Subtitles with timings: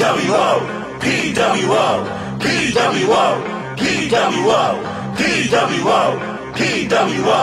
[0.00, 0.64] PWO,
[0.98, 1.86] PWO,
[2.40, 3.26] PWO,
[3.76, 4.80] PWO,
[5.14, 6.00] PWO,
[6.56, 7.36] PWO,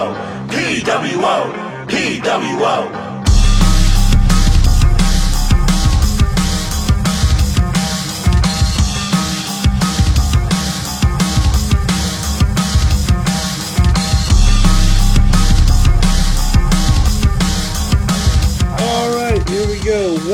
[0.50, 1.36] PWO,
[1.88, 2.78] PWO.
[2.98, 3.07] All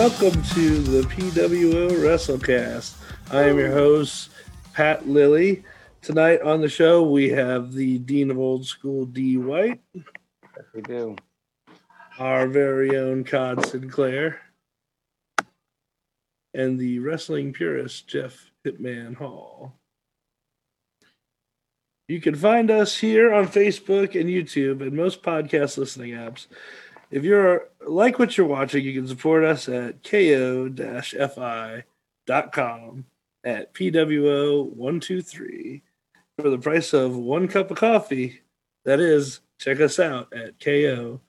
[0.03, 2.97] Welcome to the PWO WrestleCast.
[3.31, 4.31] I am your host,
[4.73, 5.63] Pat Lilly.
[6.01, 9.37] Tonight on the show, we have the Dean of Old School, D.
[9.37, 10.03] White, Yes,
[10.75, 11.15] We do.
[12.19, 14.41] our very own Cod Sinclair,
[16.53, 19.71] and the wrestling purist, Jeff Hitman Hall.
[22.09, 26.47] You can find us here on Facebook and YouTube and most podcast listening apps.
[27.13, 30.75] If you're like what you're watching, you can support us at ko-fi.com
[33.43, 35.81] at PWO123
[36.39, 38.41] for the price of one cup of coffee.
[38.85, 41.19] That is, check us out at ko-fi.com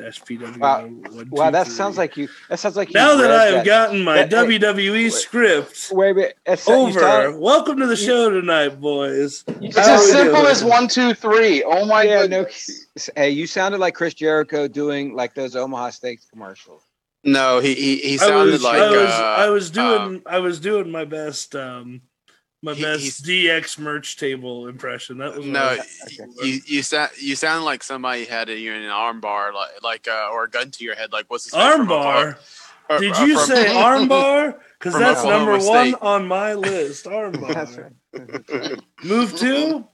[0.00, 1.30] dash PWO123.
[1.30, 2.28] Wow, that sounds like you.
[2.48, 5.12] That sounds like you Now that I have gotten my that- hey, WWE wait.
[5.12, 6.34] script Wait, wait.
[6.46, 9.44] That's, you over, sound- welcome to the show tonight, boys.
[9.60, 10.46] It's How as simple doing?
[10.46, 11.62] as one, two, three.
[11.62, 12.44] Oh my yeah, no.
[12.44, 13.10] goodness.
[13.16, 16.82] Hey, you sounded like Chris Jericho doing like those Omaha Steaks commercials.
[17.22, 20.22] No, he he, he I sounded was, like I was, uh, I was doing, um,
[20.24, 22.00] I was doing my best, um,
[22.62, 25.18] my He- best DX merch table impression.
[25.18, 28.72] That was what no, was- you you sound you sound like somebody had a, you
[28.72, 31.44] in an arm bar like like uh, or a gun to your head like what's
[31.44, 32.36] his face from armbar.
[32.88, 34.56] Or- Did or you from- say armbar?
[34.78, 37.04] Because that's Oklahoma number one on my list.
[37.06, 37.52] Armbar.
[37.52, 38.80] That's right.
[39.04, 39.86] Move to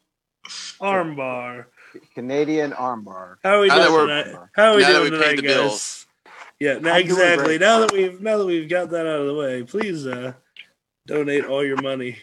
[0.80, 1.66] armbar.
[2.14, 3.36] Canadian armbar.
[3.42, 4.48] How are we Now doing tonight?
[4.54, 5.54] How are we doing we tonight, the guys?
[5.54, 6.06] bills.
[6.60, 7.58] Yeah, now, exactly.
[7.58, 10.32] Now that we've now that we've got that out of the way, please uh,
[11.06, 12.18] donate all your money.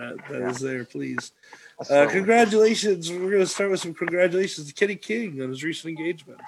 [0.00, 0.68] That that is Yeah.
[0.70, 1.32] there, please.
[1.78, 3.10] Uh, so- congratulations.
[3.10, 6.40] We're going to start with some congratulations to Kenny King on his recent engagement.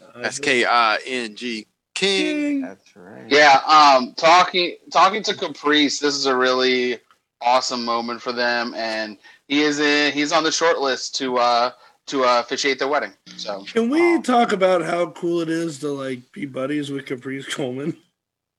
[0.00, 2.36] Uh, S K I N G King.
[2.36, 2.62] King.
[2.62, 3.24] That's right.
[3.28, 6.98] Yeah, um, talking talking to Caprice, this is a really
[7.40, 9.16] awesome moment for them, and
[9.48, 10.12] he is in.
[10.12, 11.70] He's on the short list to uh
[12.06, 13.12] to uh, officiate their wedding.
[13.36, 17.04] So Can we um, talk about how cool it is to like be buddies with
[17.06, 17.96] Caprice Coleman?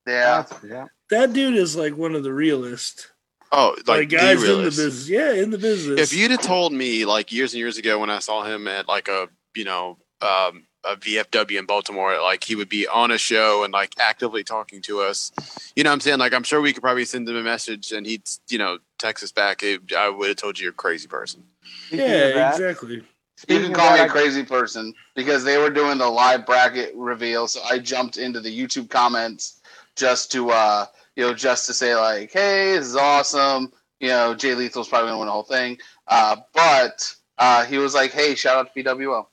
[0.07, 0.85] yeah, That's- yeah.
[1.09, 3.07] That dude is like one of the realest.
[3.51, 5.09] Oh, Like, like, guys the in the business.
[5.09, 5.99] Yeah, in the business.
[5.99, 8.87] If you'd have told me like years and years ago when I saw him at
[8.87, 13.17] like a you know um, a VFW in Baltimore, like he would be on a
[13.17, 15.31] show and like actively talking to us,
[15.75, 16.19] you know what I'm saying?
[16.19, 19.23] Like I'm sure we could probably send him a message and he'd you know text
[19.23, 19.63] us back.
[19.63, 21.43] It, I would have told you you're a crazy person.
[21.87, 23.03] Speaking yeah, exactly.
[23.47, 27.47] you can call me a crazy person because they were doing the live bracket reveal,
[27.47, 29.59] so I jumped into the YouTube comments
[29.95, 30.85] just to uh
[31.19, 33.73] you know just to say like, hey, this is awesome.
[33.99, 35.77] You know, Jay Lethal's probably gonna win the whole thing.
[36.07, 39.25] Uh, but uh, he was like, hey, shout out to PWO.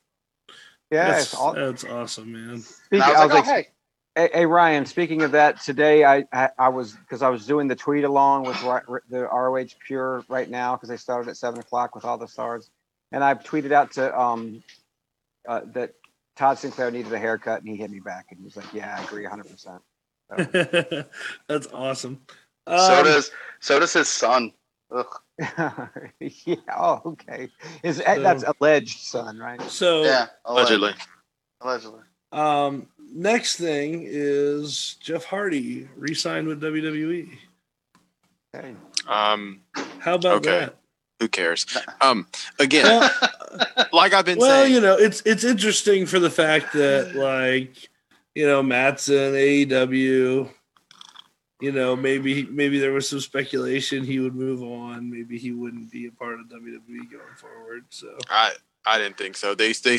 [0.91, 2.61] Yeah, that's, all, that's awesome, man.
[2.61, 3.69] Speaking, I was I like, was oh, hey.
[4.17, 7.69] Hey, hey Ryan, speaking of that, today I I, I was because I was doing
[7.69, 11.61] the tweet along with Ri- the ROH Pure right now because they started at seven
[11.61, 12.69] o'clock with all the stars,
[13.13, 14.61] and I tweeted out to um
[15.47, 15.93] uh, that
[16.35, 18.97] Todd Sinclair needed a haircut, and he hit me back, and he was like, "Yeah,
[18.99, 19.81] I agree, hundred percent."
[21.49, 22.21] that's awesome.
[22.69, 24.53] So Um, does so does his son.
[24.95, 25.07] Ugh.
[26.21, 26.57] yeah.
[26.77, 27.49] Oh, okay.
[27.83, 29.61] Is that's alleged, son, right?
[29.63, 30.93] so Yeah, Allegedly.
[31.61, 32.01] Allegedly.
[32.33, 37.29] Um, next thing is Jeff Hardy re-signed with WWE.
[38.55, 38.75] Okay.
[39.09, 39.61] Um,
[39.99, 40.51] How about Okay.
[40.61, 40.77] that?
[41.21, 41.67] who cares?
[42.01, 42.27] Um,
[42.59, 43.11] again, Well,
[43.93, 44.51] like I've been saying.
[44.51, 47.89] well, saying, you know, it's it's interesting for the fact that like
[48.37, 50.49] you know Matson, AEW.
[51.59, 55.11] You know, maybe maybe there was some speculation he would move on.
[55.11, 57.85] Maybe he wouldn't be a part of WWE going forward.
[57.89, 58.53] So I
[58.85, 59.55] I didn't think so.
[59.55, 59.99] They they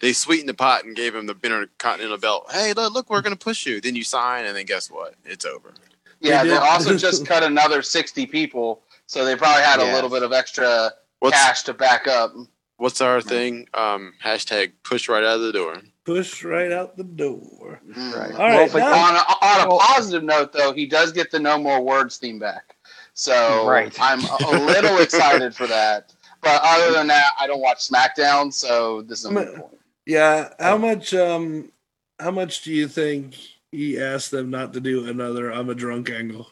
[0.00, 2.50] they sweetened the pot and gave him the Intercontinental belt.
[2.50, 3.80] Hey, look, look, we're gonna push you.
[3.80, 5.14] Then you sign, and then guess what?
[5.24, 5.72] It's over.
[6.20, 9.92] Yeah, They they also just cut another sixty people, so they probably had Yeah.
[9.92, 10.90] a little bit of extra
[11.20, 12.34] What's cash to back up.
[12.76, 13.68] what's our thing?
[13.72, 15.80] Um, hashtag push right out of the door.
[16.08, 17.80] Push right out the door.
[17.94, 18.32] Right.
[18.32, 21.30] All right, but now- On a, on a Well- positive note, though, he does get
[21.30, 22.76] the No More Words theme back,
[23.12, 23.94] so Right.
[24.00, 26.14] I'm a little excited for that.
[26.40, 29.78] But other than that, I don't watch SmackDown, so this is a moot point.
[30.06, 31.70] Yeah, how much um
[32.18, 33.36] how much do you think
[33.70, 36.48] he asked them not to do another I'm a drunk angle?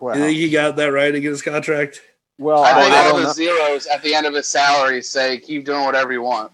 [0.00, 2.00] Well, you think he got that right in his contract?
[2.38, 3.32] Well, I I, think I all don't the know.
[3.32, 6.52] zeros at the end of his salary say keep doing whatever you want.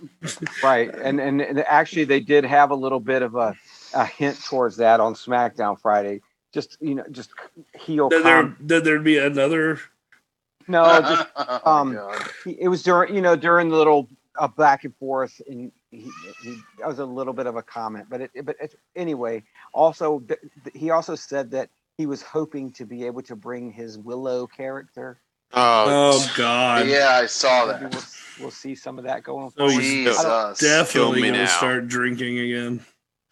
[0.63, 3.55] Right, and, and and actually, they did have a little bit of a
[3.95, 6.21] a hint towards that on SmackDown Friday.
[6.53, 7.31] Just you know, just
[7.79, 8.09] heel.
[8.09, 9.79] Then there, com- then there'd be another.
[10.69, 12.23] no, just Oh um, God.
[12.45, 14.09] he- it was during you know during the little
[14.39, 16.11] uh, back and forth and he,
[16.43, 19.41] he that was a little bit of a comment but it but it, anyway
[19.73, 23.71] also th- th- he also said that he was hoping to be able to bring
[23.71, 25.21] his willow character
[25.57, 26.87] Oh, Oh God!
[26.89, 27.81] yeah, I saw that.
[27.81, 28.03] we'll,
[28.41, 29.73] we'll see some of that going Oh, forward.
[29.73, 30.59] he's Jesus.
[30.61, 31.47] Definitely gonna now.
[31.47, 32.85] start drinking again.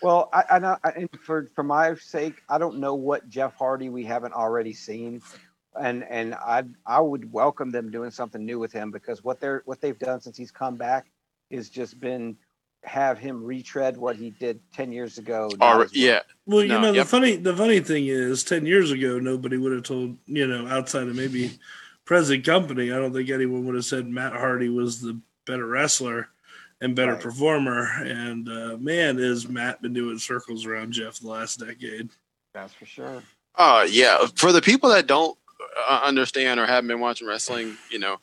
[0.02, 3.54] well I, I know I, and for for my sake i don't know what jeff
[3.54, 5.22] hardy we haven't already seen
[5.80, 9.62] and and i i would welcome them doing something new with him because what they're
[9.64, 11.06] what they've done since he's come back
[11.50, 12.36] is just been
[12.84, 16.00] have him retread what he did 10 years ago not Or, as well.
[16.02, 16.20] yeah.
[16.46, 17.04] Well, you know, yep.
[17.06, 20.66] the funny the funny thing is, ten years ago, nobody would have told you know
[20.66, 21.52] outside of maybe
[22.04, 22.90] present company.
[22.92, 26.28] I don't think anyone would have said Matt Hardy was the better wrestler
[26.80, 27.22] and better Right.
[27.22, 27.88] performer.
[28.04, 32.10] And uh, man, is Matt been doing circles around Jeff the last decade?
[32.54, 33.22] that's for sure
[33.56, 34.26] Uh, yeah.
[34.36, 35.38] For the people that don't
[35.88, 38.16] uh, understand or haven't been watching wrestling, you know,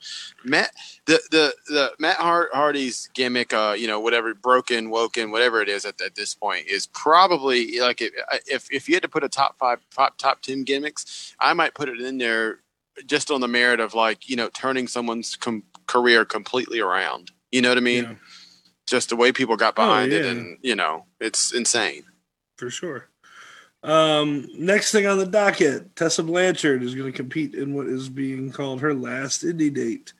[0.43, 0.71] Matt,
[1.05, 5.69] the the the Matt Hart, Hardy's gimmick, uh, you know, whatever broken, woken, whatever it
[5.69, 8.11] is at, at this point, is probably like if
[8.45, 11.73] if if you had to put a top five, top top ten gimmicks, I might
[11.73, 12.59] put it in there
[13.05, 17.31] just on the merit of like you know turning someone's com- career completely around.
[17.51, 18.03] You know what I mean?
[18.03, 18.15] Yeah,
[18.87, 22.03] Just the way people got Oh, behind it, and you know, it's insane.
[22.57, 23.07] for sure.
[23.81, 28.09] Um, next thing on the docket, Tessa Blanchard is going to compete in what is
[28.09, 30.11] being called her last indie date.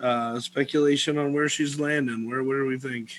[0.00, 2.28] Uh, speculation on where she's landing.
[2.28, 3.10] Where where do we think?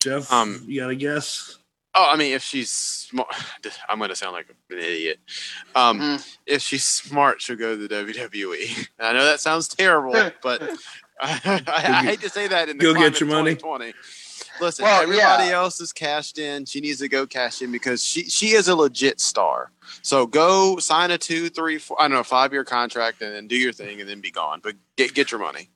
[0.00, 1.58] Jeff, Um, you got a guess?
[1.98, 3.28] Oh, I mean, if she's smart,
[3.88, 5.18] I'm going to sound like an idiot.
[5.74, 6.36] Um, Mhm.
[6.46, 8.88] If she's smart, she'll go to the WWE.
[9.00, 10.12] I know that sounds terrible,
[10.42, 10.62] but
[11.20, 13.54] I, I, hate to say that in the Go climate get your money.
[13.54, 13.94] 2020.
[14.60, 15.56] Listen, Well, everybody yeah.
[15.56, 16.66] else is cashed in.
[16.66, 19.70] She needs to go cash in because she she is a legit star.
[20.02, 23.48] So go sign a two, three, four, I don't know, five year contract and then
[23.48, 24.60] do your thing and then be gone.
[24.62, 25.70] But get get your money.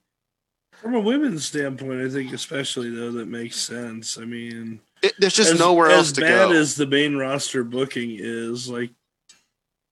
[0.73, 4.19] From a women's standpoint, I think especially though that makes sense.
[4.19, 6.43] I mean, It, there's just as, nowhere as else to bad go.
[6.43, 8.91] as bad as the main roster booking is, like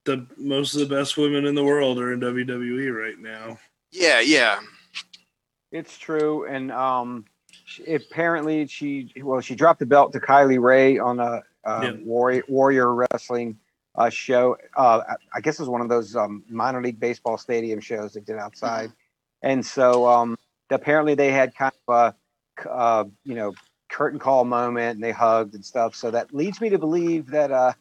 [0.04, 3.58] the most of the best women in the world are in WWE right now.
[3.90, 4.60] yeah, yeah.
[5.70, 7.26] It's true, and um,
[7.64, 11.92] she, apparently she well she dropped the belt to Kylie Rae on a uh, Yeah.
[12.04, 13.58] warrior warrior wrestling
[13.96, 14.56] uh, show.
[14.76, 18.14] Uh, I, I guess it was one of those um, minor league baseball stadium shows
[18.14, 18.92] they did outside,
[19.42, 20.38] and so um,
[20.70, 22.14] apparently they had kind of
[22.66, 23.52] a uh, you know
[23.88, 25.94] curtain call moment and they hugged and stuff.
[25.94, 27.72] So that leads me to believe that uh,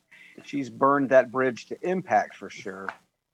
[0.44, 2.88] she's burned that bridge to Impact for sure.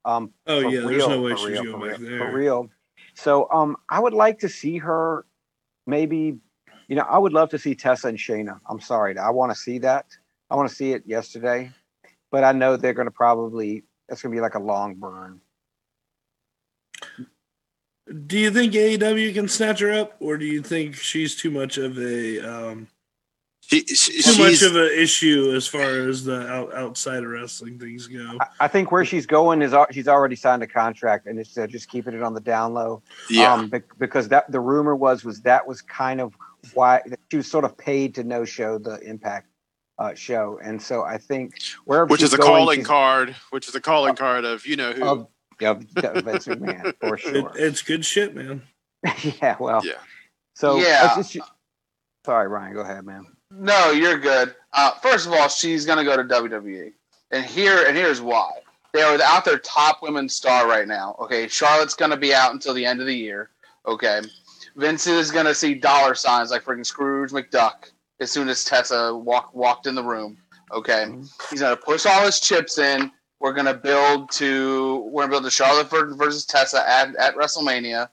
[0.06, 2.18] Um, Oh yeah, there's no way she's real, going for back real, there.
[2.20, 2.70] For real.
[3.16, 5.26] So um I would like to see her
[5.86, 6.38] maybe
[6.88, 8.60] you know, I would love to see Tessa and Shayna.
[8.70, 9.18] I'm sorry.
[9.18, 10.06] I want to see that.
[10.50, 11.72] I want to see it yesterday.
[12.30, 15.40] But I know they're gonna probably it's gonna be like a long burn.
[18.28, 21.78] Do you think AEW can snatch her up, or do you think she's too much
[21.78, 22.88] of a um,
[23.62, 27.80] She, she, too much of an issue as far as the out, outside of wrestling
[27.80, 28.38] things go?
[28.40, 31.58] I, I think where she's going is al- she's already signed a contract and it's
[31.58, 33.02] uh, just keeping it on the down low.
[33.30, 33.54] yeah.
[33.54, 36.36] Um, because that the rumor was was that was kind of
[36.74, 37.02] why
[37.32, 39.48] she was sort of paid to no show the Impact
[40.00, 41.56] uh, show, and so I think
[41.86, 44.76] wherever which she's is a going, calling card, which is a calling card of you
[44.76, 45.06] know who.
[45.06, 45.28] of
[45.62, 47.52] of Vince McMahon for It, sure.
[47.56, 48.62] it's good shit, man.
[49.42, 49.94] yeah, well, yeah,
[50.56, 51.14] so Yeah.
[51.16, 51.38] just-
[52.26, 53.28] sorry, Ryan, go ahead, man.
[53.52, 54.56] No, you're good.
[54.74, 56.92] Uh, first of all, she's gonna go to WWE,
[57.32, 58.52] and here and here's why.
[58.94, 61.16] They are without their top women's star right now.
[61.20, 63.50] Okay, Charlotte's gonna be out until the end of the year.
[63.88, 64.22] Okay,
[64.76, 69.54] Vince is gonna see dollar signs like freaking Scrooge McDuck as soon as Tessa walk,
[69.54, 70.38] walked in the room.
[70.72, 71.06] Okay,
[71.52, 73.12] he's gonna push all his chips in.
[73.44, 78.08] We're gonna build to we're gonna build to Charlotte versus Tessa at, at WrestleMania,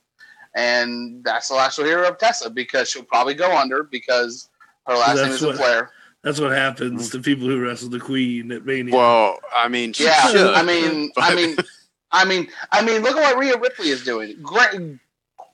[0.56, 4.48] and that's the last you'll hear of Tessa because she'll probably go under because
[4.88, 5.90] her last name That's isn't what- Flair.
[6.22, 8.92] That's what happens to people who wrestle the Queen at Mania.
[8.94, 11.56] well, I mean, she Yeah, should, I mean, I mean,
[12.12, 14.36] I mean, I mean, look at what Rhea Ripley is doing.
[14.42, 14.98] Gra-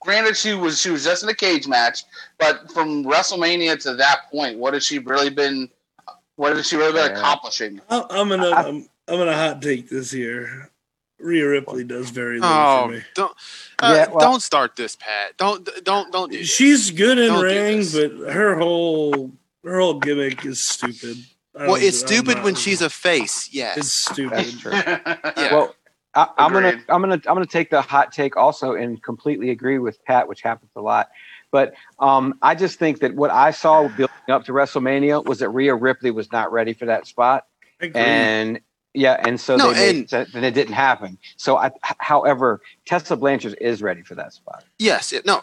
[0.01, 2.05] Granted, she was she was just in a cage match,
[2.39, 5.69] but from WrestleMania to that point, what has she really been?
[6.37, 7.19] What has she really been Yeah.
[7.19, 7.81] accomplishing?
[7.91, 10.71] I- I'm gonna I- I'm, I'm gonna hot take this here.
[11.19, 13.03] Rhea Ripley does very little oh, for me.
[13.15, 13.33] don't,
[13.79, 15.37] uh, Yeah, well- don't start this, Pat.
[15.39, 16.39] Don't, don't, don't do.
[16.39, 16.49] this.
[16.49, 19.33] She's good in Don't ring, but her whole
[19.65, 21.17] her whole gimmick is stupid.
[21.59, 23.49] I Well, it's stupid when she's a face.
[23.51, 23.79] Yes.
[23.79, 24.39] It's stupid.
[24.39, 24.73] That's true.
[25.43, 25.55] Yeah.
[25.55, 25.75] Well,
[26.15, 29.79] I, I'm gonna I'm gonna I'm gonna take the hot take also and completely agree
[29.79, 31.09] with Pat, which happens a lot.
[31.51, 35.51] But um, I just think that what I saw building up to WrestleMania was that
[35.51, 37.47] Rhea Ripley was not ready for that spot,
[37.81, 38.01] I agree.
[38.01, 38.61] and
[38.97, 41.19] yeah, and so No, they and- made, and it didn't happen.
[41.37, 44.65] So, I, however, Tessa Blanchard is ready for that spot.
[44.79, 45.43] Yes, it, no,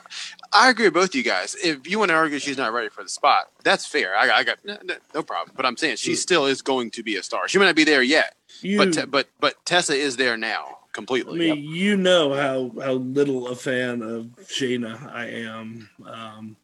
[0.51, 1.55] I agree with both of you guys.
[1.63, 4.15] If you want to argue she's not ready for the spot, that's fair.
[4.15, 5.53] I, I got no, no- no problem.
[5.55, 7.47] But I'm saying she still is going to be a star.
[7.47, 11.51] She may not be there yet, you, but but but Tessa is there now completely.
[11.51, 11.67] I completely.
[11.69, 15.89] mean, you know how how little a fan of Shayna I am.
[16.05, 16.55] Um,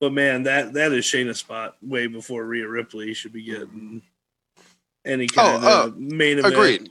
[0.00, 4.02] but man, that that is Shayna's spot way before Rhea Ripley should be getting
[5.04, 6.90] any kind Oh, of main event agreed.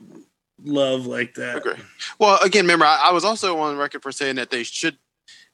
[0.63, 1.58] love like that.
[1.58, 1.74] Agree.
[2.20, 4.98] Well, again, remember, I, I was also on record for saying that they should,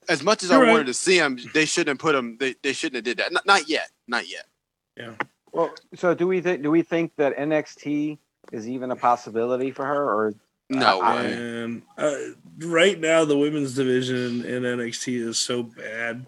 [0.08, 0.72] as much as You're I right.
[0.72, 2.38] wanted to see them, they shouldn't have put them.
[2.40, 3.32] They, they shouldn't have did that.
[3.32, 3.90] Not, not yet.
[4.08, 4.46] Not yet.
[4.98, 5.14] Yeah.
[5.52, 8.18] Well, so do we think do we think that NXT
[8.52, 10.34] is even a possibility for her, or
[10.70, 11.34] No I- way.
[11.34, 12.16] And uh,
[12.60, 16.26] right now, the women's division in NXT is so bad.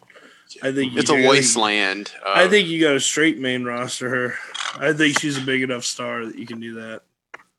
[0.62, 2.12] I think It's a wasteland.
[2.25, 4.36] Uh, I think you got to straight main roster her.
[4.79, 7.01] I think she's a big enough star that you can do that.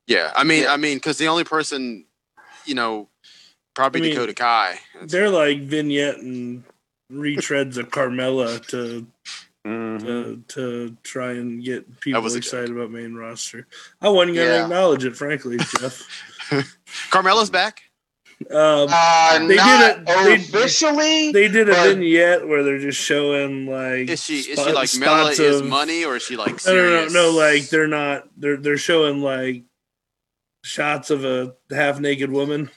[0.06, 0.66] Yeah, I mean.
[0.66, 2.04] I mean, because the only person,
[2.64, 3.08] you know,
[3.75, 4.78] probably I mean, Dakota Kai.
[4.94, 6.64] That's- They're like vignette and
[7.12, 9.06] retreads of Carmella to
[9.64, 13.68] to, to try and get people a excited about main roster.
[14.00, 14.64] I wasn't to Yeah.
[14.64, 16.02] acknowledge it, frankly, Jeff.
[17.11, 17.82] Carmella's back.
[18.50, 21.32] Um, Uh, They did not it- they- officially.
[21.32, 24.94] they did a But- vignette where they're just showing like Is she is she like
[24.99, 26.58] Mela spots is of- money or is she like No, no,
[26.88, 27.12] serious?
[27.12, 27.37] no, no.
[27.37, 28.25] Like they're not.
[28.37, 29.62] They're they're showing like
[30.64, 32.70] shots of a half naked woman,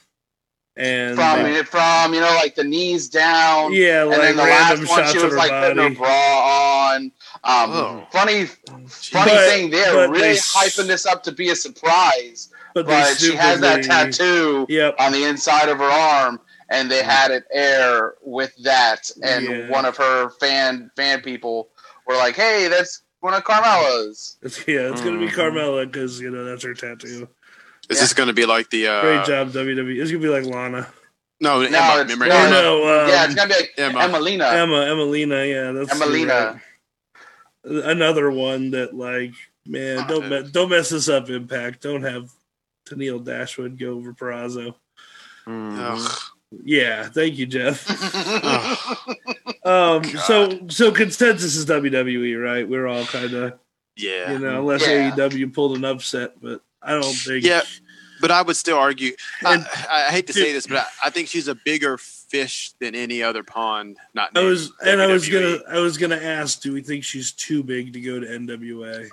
[0.76, 3.72] and from they- from you know like the knees down.
[3.72, 5.90] yeah, and like then the random last one, she of was her like putting her
[5.90, 7.12] bra on.
[7.44, 8.06] Um, Oh.
[8.10, 12.48] Funny, funny But- thing, they're really they s- hyping this up to be a surprise.
[12.84, 14.96] But, they But she has that tattoo Yep.
[14.98, 19.10] on the inside of her arm, and they had it air with that.
[19.22, 19.70] And Yeah.
[19.70, 21.70] one of her fan fan people
[22.06, 25.32] were like, "Hey, that's one of Carmella's." It's, yeah, it's gonna be Mhm.
[25.34, 27.28] Carmella because you know that's her tattoo.
[27.88, 28.88] Is this going to be like the?
[28.88, 30.00] Uh, Great job, WWE.
[30.02, 30.88] It's gonna be like Lana.
[31.40, 32.50] No, No, Emma, it's- remember no, Emma?
[32.50, 34.00] no, um, yeah, it's gonna be like Emma.
[34.00, 34.52] Emmalina.
[34.52, 35.48] Emma, Emmalina.
[35.48, 36.60] Yeah, that's Emmalina.
[37.64, 37.84] right.
[37.86, 39.32] Another one that like,
[39.66, 41.28] man, don't me- don't mess this up.
[41.30, 41.82] Impact.
[41.82, 42.30] Don't have
[42.86, 44.74] Tenille Dashwood go over Purrazzo.
[45.46, 46.18] Ugh.
[46.64, 47.84] Yeah, thank you, Jeff.
[49.64, 52.68] Um, so so consensus is WWE, right?
[52.68, 53.58] We're all kind of
[53.96, 55.10] yeah, you know, unless Yeah.
[55.10, 57.44] AEW pulled an upset, but I don't think.
[57.44, 57.62] Yeah.
[58.20, 59.12] but I would still argue.
[59.44, 62.70] I, And- I hate to say this, but I, I think she's a bigger fish
[62.80, 63.96] than any other pond.
[64.14, 67.02] Not I was named and I was gonna I was gonna ask, do we think
[67.02, 69.08] she's too big to go to NWA?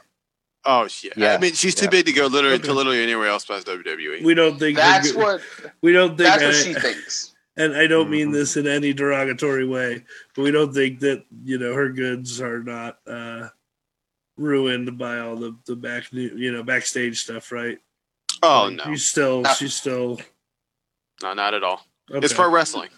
[0.65, 1.34] Oh yeah.
[1.34, 1.89] I mean, she's too yeah.
[1.91, 4.24] big to go literally to literally anywhere else besides WWE.
[4.24, 5.41] We don't think That's her- what.
[5.82, 7.36] we don't think That's what and- she thinks.
[7.58, 8.34] and I don't mean Mhm.
[8.34, 10.05] this in any derogatory way,
[10.36, 13.50] but we don't think that you know her goods are not uh,
[14.38, 17.77] ruined by all the the back you know backstage stuff, right?
[18.41, 19.53] oh Like, no, she's still No.
[19.53, 20.20] she's still.
[21.22, 21.86] no, not at all.
[22.10, 22.24] Okay.
[22.25, 22.89] It's pro wrestling.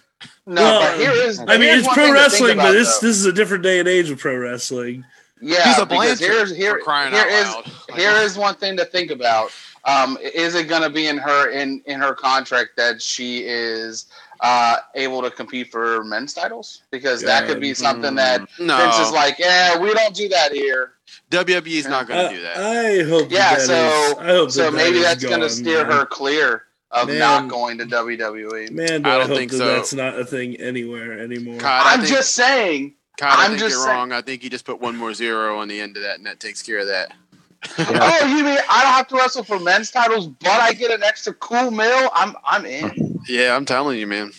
[0.47, 1.39] No, Well, but here is.
[1.39, 3.07] I mean, it's pro thing to think wrestling, but this though.
[3.07, 5.03] this is a different day and age of pro wrestling.
[5.41, 5.63] Yeah.
[5.63, 7.65] She's a because Blanchard here's here for crying here out is loud.
[7.89, 9.51] Like, here is one thing to think about.
[9.85, 14.07] Um, is it going to be in her in in her contract that she is
[14.41, 16.81] uh, able to compete for men's titles?
[16.91, 18.77] Because that could be something that no.
[18.77, 20.93] Vince is like, yeah, we don't do that here.
[21.29, 22.57] WWE's not going Uh, to do that.
[22.57, 23.31] I hope.
[23.31, 23.73] Yeah, that so-
[24.11, 25.97] is- I hope So that maybe that is going to steer man.
[25.97, 27.19] her clear of Man.
[27.19, 27.85] not going to.
[27.85, 28.71] WWE.
[28.71, 29.65] Man, do I I, don't hope think that so.
[29.67, 31.59] that's not a thing anywhere anymore.
[31.59, 32.95] Kyle, I I'm think, just saying.
[33.17, 34.11] Kyle, I I'm think just you're saying- wrong.
[34.11, 36.39] I think you just put one more zero on the end of that, and that
[36.39, 37.13] takes care of that.
[37.79, 41.01] Oh, you mean I don't have to wrestle for men's titles, but I get an
[41.03, 42.09] extra cool meal?
[42.13, 43.19] I'm I'm in.
[43.27, 44.31] Yeah, I'm telling you, man.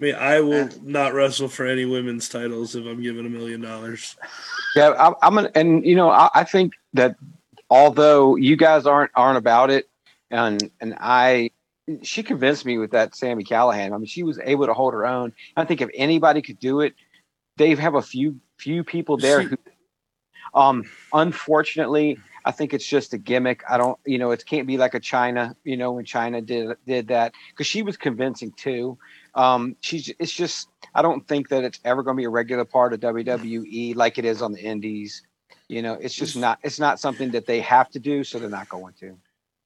[0.00, 3.60] I mean, I will not wrestle for any women's titles if I'm given a million
[3.60, 4.14] dollars.
[4.76, 7.16] Yeah, I, I'm an, and you know, I, I think that
[7.68, 9.88] although you guys aren't aren't about it,
[10.30, 11.50] and and I,
[12.02, 13.92] she convinced me with that Sami Callihan.
[13.92, 15.32] I mean, she was able to hold her own.
[15.56, 16.94] I think if anybody could do it,
[17.58, 19.56] they have a few few people there who,
[20.54, 23.62] um, unfortunately, I think it's just a gimmick.
[23.68, 26.76] I don't, you know, it can't be like a Chyna, you know, when Chyna did
[26.86, 28.96] did that because she was convincing too.
[29.34, 32.64] Um, she's it's just I don't think that it's ever going to be a regular
[32.64, 35.22] part of WWE like it is on the Indies.
[35.68, 38.48] You know, it's just not it's not something that they have to do, so they're
[38.48, 39.18] not going to.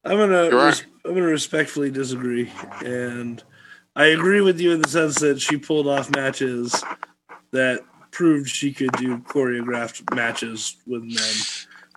[0.05, 2.51] I'm gonna You're res- I'm gonna respectfully disagree,
[2.85, 3.41] and
[3.95, 6.83] I agree with you in the sense that she pulled off matches
[7.53, 7.81] that
[8.11, 11.35] proved she could do choreographed matches with men,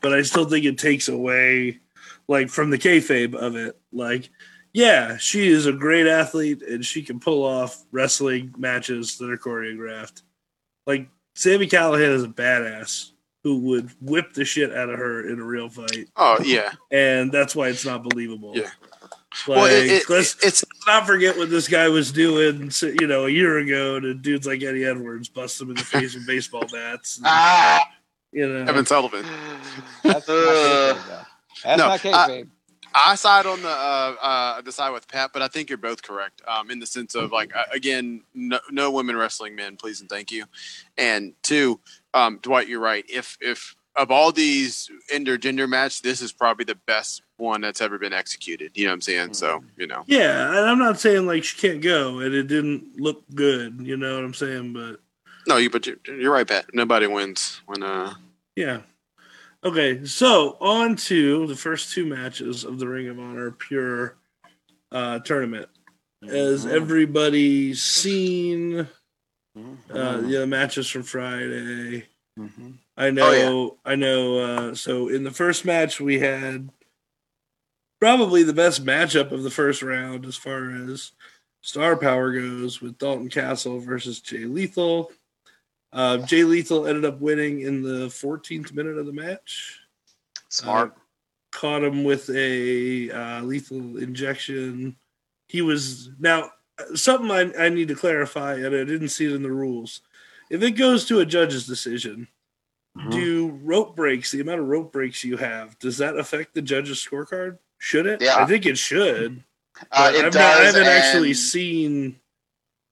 [0.02, 1.80] but I still think it takes away,
[2.28, 3.78] like from the kayfabe of it.
[3.92, 4.30] Like,
[4.74, 9.38] yeah, she is a great athlete and she can pull off wrestling matches that are
[9.38, 10.22] choreographed.
[10.86, 13.12] Like Sami Callihan is a badass
[13.44, 16.72] who would whip the shit out of her in a real fight, Oh yeah.
[16.92, 18.54] and that's why it's not believable.
[18.56, 18.70] Yeah.
[19.48, 22.88] Like, well, it, it, let's, it's let's not forget what this guy was doing, so-
[23.00, 26.16] you know, a year ago to dudes like Eddie Edwards, bust him in the face
[26.16, 27.18] with baseball bats.
[27.18, 27.86] and, Ah,
[28.32, 29.26] you know, Evan Sullivan.
[30.04, 30.94] That's not Uh.
[31.64, 32.50] That's no, not I- kayfabe.
[32.98, 36.02] I side on the uh, uh, the side with Pat, but I think you're both
[36.02, 36.42] correct.
[36.48, 40.10] Um, in the sense of like uh, again, no, no women wrestling men, please and
[40.10, 40.46] thank you.
[40.98, 41.82] And two,
[42.14, 43.04] um, Dwight, you're right.
[43.10, 47.98] If if of all these intergender match, this is probably the best one that's ever
[47.98, 48.72] been executed.
[48.76, 49.34] You know what I'm saying?
[49.34, 53.00] So you know, yeah, and I'm not saying like she can't go, and it didn't
[53.00, 53.80] look good.
[53.82, 54.74] You know what I'm saying?
[54.74, 55.00] But
[55.48, 56.66] no, you but you're, you're right, Pat.
[56.74, 58.14] Nobody wins when uh.
[58.56, 58.82] Yeah.
[59.64, 64.16] Okay, so on to the first two matches of the Ring of Honor Pure
[64.92, 65.68] uh, tournament.
[66.28, 66.76] As Mm-hmm.
[66.76, 68.86] everybody's seen, uh,
[69.58, 70.30] Mhm.
[70.32, 72.06] the matches from Friday.
[72.40, 72.76] Mhm.
[72.98, 74.38] I know, Oh, I know.
[74.40, 76.70] Uh, so in the first match, we had
[78.00, 81.12] probably the best matchup of the first round as far as
[81.62, 85.12] star power goes with Dalton Castle versus Jay Lethal.
[85.92, 89.80] Uh, Jay Lethal ended up winning in the 14th minute of the match.
[90.50, 90.92] smart.
[90.92, 91.00] Uh,
[91.52, 94.96] caught him with a uh, lethal injection.
[95.48, 96.50] He was now
[96.96, 100.02] something I, I need to clarify, and I didn't see it in the rules.
[100.50, 102.28] If it goes to a judge's decision,
[102.98, 103.12] Mhm.
[103.12, 106.98] do rope breaks, the amount of rope breaks you have, does that affect the judge's
[107.06, 107.58] scorecard?
[107.78, 108.22] Should it?
[108.22, 108.38] Yeah.
[108.38, 109.44] I think it should.
[109.92, 110.36] Uh, it I've does.
[110.36, 112.20] not, I haven't actually seen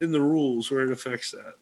[0.01, 1.53] in the rules where it affects that.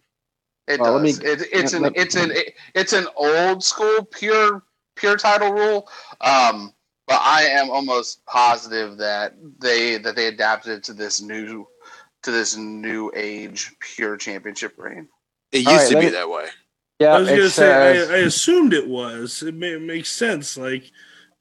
[0.68, 1.20] It Well, let does.
[1.22, 2.32] me- it, it's an let- it's an
[2.74, 4.64] it's an old school pure
[4.96, 5.88] pure title rule.
[6.22, 6.74] Um,
[7.08, 11.68] but I am almost positive that they that they adapted to this new
[12.24, 15.08] to this new age pure championship reign.
[15.52, 16.48] It used All right, to be me- that way.
[17.02, 19.42] Yeah, I was gonna say I, I assumed it was.
[19.44, 20.58] It, may, it makes sense.
[20.58, 20.92] Like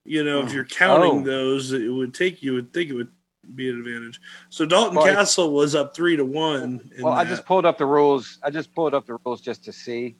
[0.05, 0.53] you know, if Oh.
[0.55, 1.25] you're counting Oh.
[1.25, 3.13] those, it would take you would think it would
[3.55, 4.21] be an advantage.
[4.49, 6.91] So Dalton Well, Castle was up three to one.
[7.01, 8.39] Well, I just pulled up the rules.
[8.43, 10.17] I just pulled up the rules just to see,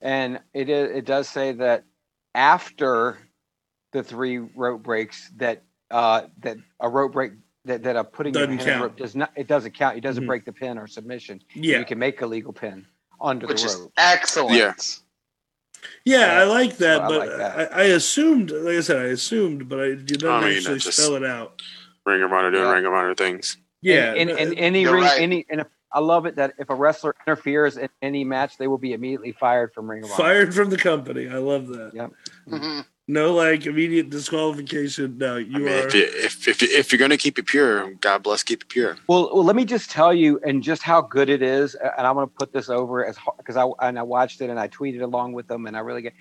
[0.00, 1.84] and it is, it does say that
[2.34, 3.18] after
[3.92, 7.32] the three rope breaks, that uh, that a rope break
[7.64, 8.82] that that a putting Doesn't hand in the count.
[8.82, 9.96] rope does not it doesn't count.
[9.98, 10.28] It doesn't Mhm.
[10.28, 11.42] break the pin or submission.
[11.54, 12.86] yeah, You can make a legal pin
[13.20, 13.92] under Which the is rope.
[13.96, 14.56] excellent.
[14.56, 14.72] Yeah.
[16.04, 17.72] yeah, I like that, So I but like that.
[17.74, 20.78] I, I assumed, like I said, I assumed, but I did not I mean, actually
[20.78, 21.60] just- spell it out.
[22.06, 22.72] Ring of Honor doing Yeah.
[22.72, 23.56] Ring of Honor things.
[23.82, 25.20] Yeah, and, and, and any ring, right.
[25.20, 28.68] any, and if, I love it that if a wrestler interferes in any match, they
[28.68, 30.16] will be immediately fired from Ring of Honor.
[30.16, 31.28] fired from the company.
[31.28, 31.92] I love that.
[31.94, 32.08] Yeah.
[32.48, 32.84] Mhm.
[33.10, 35.18] No, like immediate disqualification.
[35.18, 35.88] No, you I mean, are.
[35.88, 38.68] if, you, if if you- if you're gonna keep it pure, God bless, keep it
[38.68, 38.96] pure.
[39.08, 42.14] Well, well, let me just tell you, and just how good it is, and I'm
[42.14, 45.02] going to put this over as because I and I watched it and I tweeted
[45.02, 46.12] along with them, and I really get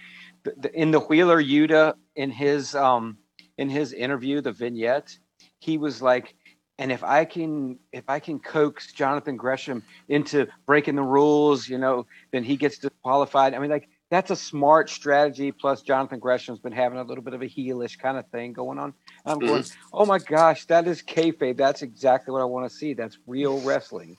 [0.43, 3.19] the, the, in the Wheeler Yuta in his um
[3.59, 5.15] in his interview, the vignette,
[5.59, 6.33] he was like,
[6.79, 11.77] and if I can if I can coax Jonathan Gresham into breaking the rules, you
[11.77, 13.53] know, then he gets disqualified.
[13.53, 15.51] I mean, like that's a smart strategy.
[15.51, 18.79] Plus, Jonathan Gresham's been having a little bit of a heelish kind of thing going
[18.79, 18.93] on.
[19.25, 19.87] And I'm going, mm-hmm.
[19.93, 21.57] oh my gosh, that is kayfabe.
[21.57, 22.93] That's exactly what I want to see.
[22.93, 24.17] That's real wrestling.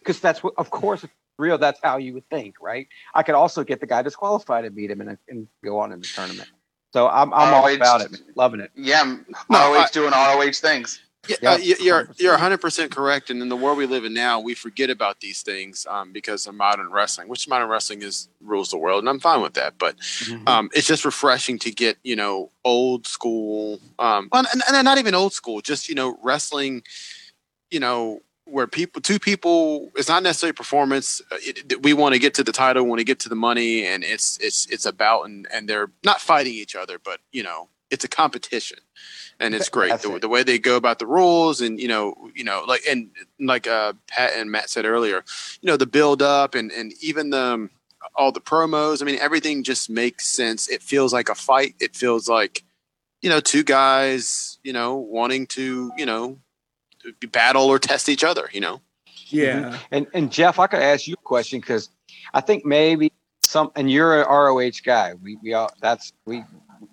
[0.00, 1.04] Because that's what, of course,
[1.38, 1.56] real.
[1.58, 2.88] That's how you would think, right?
[3.14, 6.00] I could also get the guy disqualified and beat him and, and go on in
[6.00, 6.48] the tournament.
[6.92, 8.20] So I'm, I'm all about it, man.
[8.36, 8.70] loving it.
[8.74, 9.16] Yeah,
[9.48, 11.00] No, ROH I- doing ROH things.
[11.28, 12.20] Yeah, Yeah, uh, you- you're 100%.
[12.20, 13.30] you're 100 percent correct.
[13.30, 16.46] And in the world we live in now, we forget about these things um, because
[16.48, 19.78] of modern wrestling, which modern wrestling is rules the world, and I'm fine with that.
[19.78, 19.94] But
[20.46, 24.98] um, it's just refreshing to get you know old school, um, well, and, and not
[24.98, 26.82] even old school, just you know wrestling,
[27.70, 32.12] you know where people two people it's not necessarily performance uh, it, it- we want
[32.12, 34.84] to get to the title want to get to the money and it's it's it's
[34.84, 38.78] about and and they're not fighting each other but you know it's a competition
[39.38, 40.22] and it's great the, it.
[40.22, 43.66] the way they go about the rules and you know you know like and like
[43.66, 45.24] uh pat and matt said earlier
[45.60, 47.70] you know the build up and and even the um,
[48.16, 51.94] all the promos i mean everything just makes sense it feels like a fight it
[51.94, 52.64] feels like
[53.20, 56.38] you know two guys you know wanting to you know
[57.30, 58.80] battle or test each other you know
[59.32, 59.78] yeah.
[59.90, 61.88] And and Jeff, I could ask you a question because
[62.34, 65.14] I think maybe some, and you're an ROH guy.
[65.14, 66.44] We we all that's we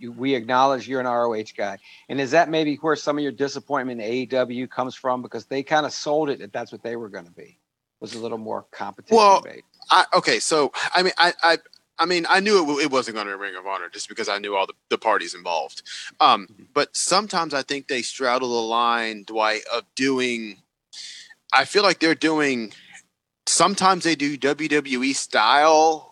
[0.07, 1.77] we acknowledge you're an ROH guy.
[2.07, 5.63] And is that maybe where some of your disappointment in AEW comes from because they
[5.63, 7.59] kind of sold it that that's what they were going to be
[7.99, 9.45] was a little more competition Well.
[9.91, 11.57] I, okay, so I mean, I, I,
[11.97, 14.07] I mean, I knew it, w- it wasn't going to be Ring of Honor just
[14.07, 15.81] because I knew all the, the parties involved.
[16.19, 20.57] Um, but sometimes I think they straddle the line, Dwight, of doing.
[21.51, 22.71] I feel like they're doing.
[23.47, 26.09] Sometimes they do WWE style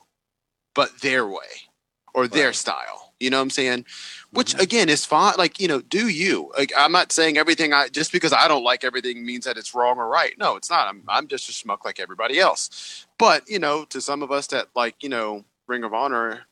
[0.78, 1.66] but their way
[2.14, 3.07] or their style.
[3.20, 3.86] You know what I'm saying?
[4.32, 4.62] Which Mhm.
[4.62, 5.34] again is fine.
[5.38, 6.52] Like you know, do you?
[6.58, 7.74] Like I'm not saying everything.
[7.74, 10.38] I just because I don't like everything means that it's wrong or right.
[10.38, 10.88] No, it's not.
[10.88, 13.06] I'm I'm just a schmuck like everybody else.
[13.18, 16.46] But you know, to some of us that like you know Ring of Honor,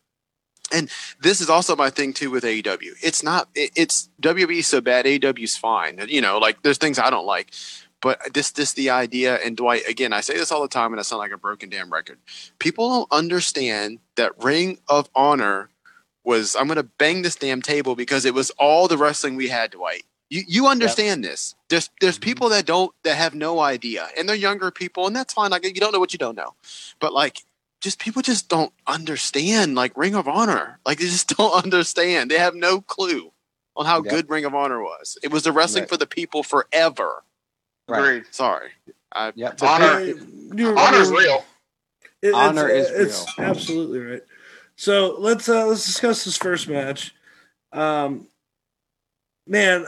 [0.72, 0.90] and
[1.22, 2.94] this is also my thing too with AEW.
[3.04, 3.48] It's not.
[3.54, 5.06] It, it's WWE so bad.
[5.06, 6.04] AEW's fine.
[6.08, 7.52] You know, like there's things I don't like.
[8.02, 11.00] But this, this, the idea, and Dwight, again, I say this all the time, and
[11.00, 12.20] I sound like a broken damn record.
[12.60, 15.70] People don't understand that Ring of Honor
[16.26, 16.56] was.
[16.56, 19.72] I'm going to bang this damn table because it was all the wrestling we had,
[19.72, 20.04] Dwight.
[20.30, 21.54] You, you understand this.
[21.70, 22.22] There's, there's Mhm.
[22.24, 25.52] people that don't, that have no idea, and they're younger people, and that's fine.
[25.52, 26.56] Like you don't know what you don't know,
[27.00, 27.44] but like,
[27.82, 30.80] just people just don't understand like Ring of Honor.
[30.86, 32.32] Like they just don't understand.
[32.32, 33.32] They have no clue
[33.78, 34.12] on how Yep.
[34.12, 35.18] good Ring of Honor was.
[35.22, 35.90] It was the wrestling Right.
[35.90, 37.24] for the people forever.
[37.88, 38.00] Right.
[38.00, 38.24] Agreed.
[38.32, 38.70] Sorry.
[39.12, 39.62] I, Yep.
[39.62, 40.00] Honor-
[40.56, 41.46] You're- real.
[42.24, 43.02] It- it's- Honor is real.
[43.02, 44.22] it's absolutely right.
[44.78, 47.14] So let's uh let's discuss this first match.
[47.72, 48.28] Um,
[49.48, 49.86] man,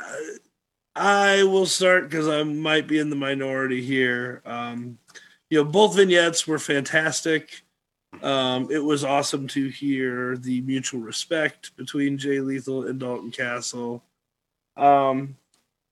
[0.95, 4.41] I will start because I might be in the minority here.
[4.45, 4.97] Um,
[5.49, 7.63] you know, both vignettes were fantastic.
[8.21, 14.03] Um, it was awesome to hear the mutual respect between Jay Lethal and Dalton Castle.
[14.75, 15.37] Um,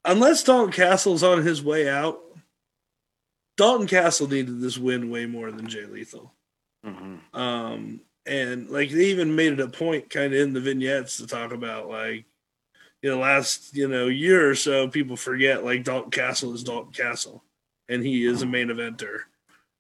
[0.04, 2.20] unless Dalton Castle's on his way out,
[3.58, 6.34] Dalton Castle needed this win way more than Jay Lethal.
[6.86, 7.20] Mhm.
[7.34, 11.28] Um, and like they even made it a point kind of in the vignettes to
[11.28, 12.26] talk about like,
[13.02, 16.92] you know, last, you know, year or so, people forget like Dalton Castle is Dalton
[16.92, 17.44] Castle
[17.88, 19.20] and he is a main eventer.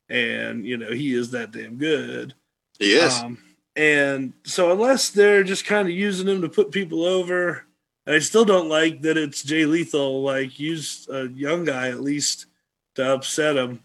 [0.09, 2.35] And, you know, he is that damn good.
[2.77, 3.19] he is.
[3.19, 3.39] Um,
[3.75, 7.65] and so unless they're just kind of using him to put people over,
[8.07, 10.21] I still don't like that it's Jay Lethal.
[10.21, 12.45] Like use a young guy at least
[12.93, 13.81] to upset him.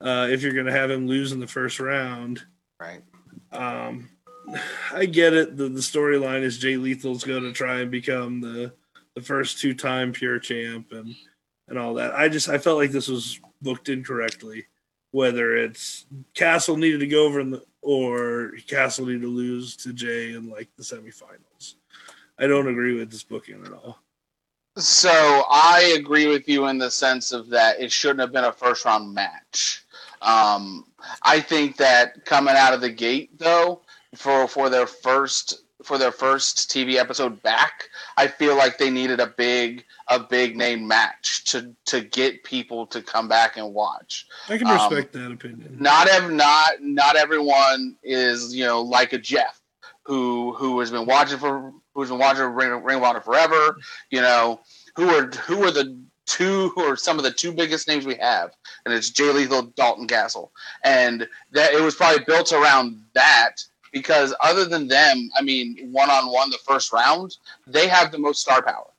[0.00, 2.42] Uh, if you're going to have him lose in the first round,
[2.80, 3.02] Right.
[3.52, 4.08] Um,
[4.92, 5.56] I get it.
[5.56, 8.72] The the storyline is Jay Lethal's going to try and become the
[9.14, 11.14] the first two time pure champ and
[11.68, 12.14] and all that.
[12.14, 14.66] I just I felt like this was booked incorrectly.
[15.12, 19.92] Whether it's Castle needed to go over in the or Castle needed to lose to
[19.92, 21.74] Jay in like the semifinals.
[22.38, 23.98] I don't agree with this booking at all.
[24.76, 28.52] So I agree with you in the sense of that it shouldn't have been a
[28.52, 29.84] first round match.
[30.22, 30.84] Um,
[31.22, 33.82] I think that coming out of the gate though,
[34.14, 39.18] for for their first for their first TV episode back, I feel like they needed
[39.18, 44.26] a big a big name match to to get people to come back and watch.
[44.48, 45.78] I can Um, respect that opinion.
[45.80, 49.60] Not ev- not not everyone is you know like a Jeff
[50.04, 53.76] who who has been watching for who's been watching Ring, Ring of Honor forever.
[54.10, 54.60] You know
[54.96, 55.98] who are who are the
[56.30, 58.52] two or some of the two biggest names we have,
[58.84, 60.52] and it's Jay Lethal, Dalton Castle,
[60.84, 63.56] and that it was probably built around that
[63.92, 68.18] because other than them, I mean, one on one the first round, they have the
[68.18, 68.90] most star power.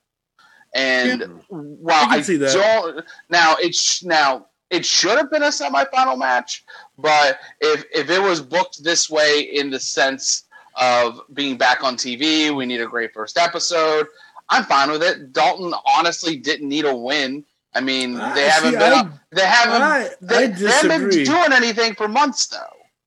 [0.74, 1.26] And Yeah.
[1.48, 2.52] while I I, see that.
[2.52, 6.64] don't now it's now it should have been a semifinal match,
[6.98, 10.44] but if if it was booked this way in the sense
[10.80, 14.06] of being back on TV, we need a great first episode.
[14.52, 15.32] I'm fine with it.
[15.32, 17.44] Dalton honestly didn't need a win.
[17.74, 18.92] I mean, I- they haven't see, been.
[18.92, 22.58] I, they haven't I, they, I they haven't been doing anything for months though.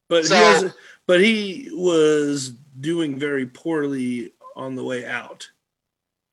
[0.10, 0.74] But So- he was,
[1.08, 2.50] but he was
[2.82, 5.48] doing very poorly on the way out.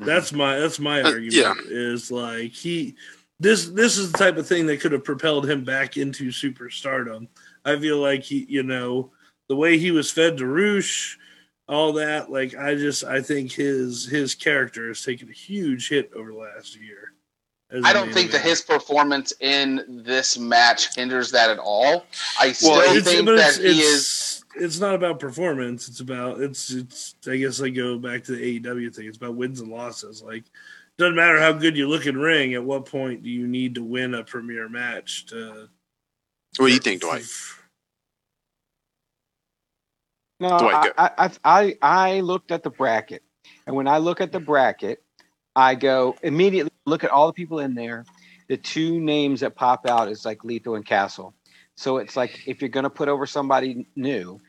[0.01, 1.35] That's my that's my Uh, argument.
[1.35, 1.55] yeah.
[1.69, 2.97] Is like he
[3.39, 7.29] this this is the type of thing that could have propelled him back into superstardom.
[7.65, 9.13] I feel like he, you know,
[9.49, 11.19] the way he was fed to Rush,
[11.73, 12.31] all that.
[12.31, 16.39] Like I just I think his his character has taken a huge hit over the
[16.39, 17.13] last year.
[17.85, 18.51] I don't think that event.
[18.51, 22.05] his performance in this match hinders that at all.
[22.39, 24.45] I still it's, think that it's, he it's, is.
[24.57, 25.89] It's not about performance.
[25.89, 27.15] It's about it's it's.
[27.27, 29.07] I guess I go back to the AEW thing.
[29.07, 30.23] It's about wins and losses.
[30.23, 30.45] Like,
[30.99, 32.53] doesn't matter how good you look in ring.
[32.53, 35.71] At what point do you need to win a premier match to?
[36.59, 37.25] what do you think, Dwight?
[40.43, 40.93] No, Dwight, I, go.
[40.99, 43.23] I, I, I I looked at the bracket,
[43.67, 45.03] and when I look at the bracket,
[45.55, 48.05] I go immediately look at all the people in there.
[48.49, 51.33] The two names that pop out is like Lethal and Castle.
[51.77, 54.41] So it's like if you're going to put over somebody new,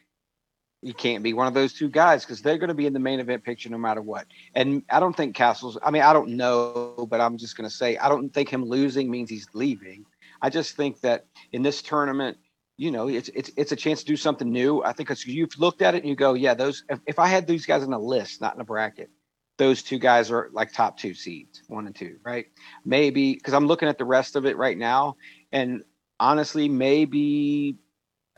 [0.82, 3.00] you can't be one of those two guys because they're going to be in the
[3.00, 4.26] main event picture no matter what.
[4.56, 5.78] And I don't think Castle's.
[5.84, 8.66] I mean, I don't know, but I'm just going to say I don't think him
[8.66, 10.06] losing means he's leaving.
[10.42, 12.38] I just think that in this tournament,
[12.78, 14.84] you know, it's it's it's a chance to do something new.
[14.84, 16.84] I think it's, you've looked at it and you go, yeah, those.
[16.90, 19.10] If, if I had these guys in a list, not in a bracket,
[19.58, 22.48] those two guys are like top two seeds, one and two, right?
[22.86, 25.18] Maybe because I'm looking at the rest of it right now,
[25.52, 25.84] and
[26.20, 27.78] honestly, maybe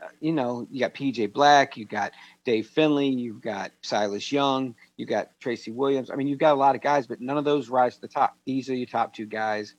[0.02, 2.12] uh, you know, you got PJ Black, you got
[2.44, 6.10] Dave Finlay, you've got Silas Young, you got Tracy Williams.
[6.10, 8.08] I mean, you've got a lot of guys, but none of those rise to the
[8.08, 8.36] top.
[8.44, 9.74] These are your top two guys.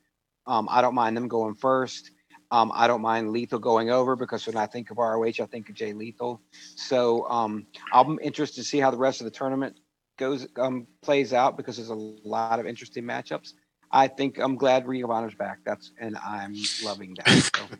[0.47, 2.11] Um, I don't mind them going first.
[2.51, 5.69] Um, I don't mind Lethal going over because when I think of ROH, I think
[5.69, 6.41] of Jay Lethal.
[6.75, 9.77] So um, I'm interested to see how the rest of the tournament
[10.17, 13.53] goes um, plays out because there's a lot of interesting matchups.
[13.91, 15.59] I think I'm glad Ring of Honor's back.
[15.65, 17.29] That's and I'm loving that.
[17.29, 17.63] So.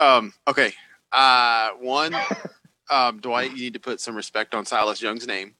[0.00, 0.72] Um, okay.
[1.10, 2.14] Uh, one,
[2.88, 5.54] um, Dwight, you need to put some respect on Silas Young's name.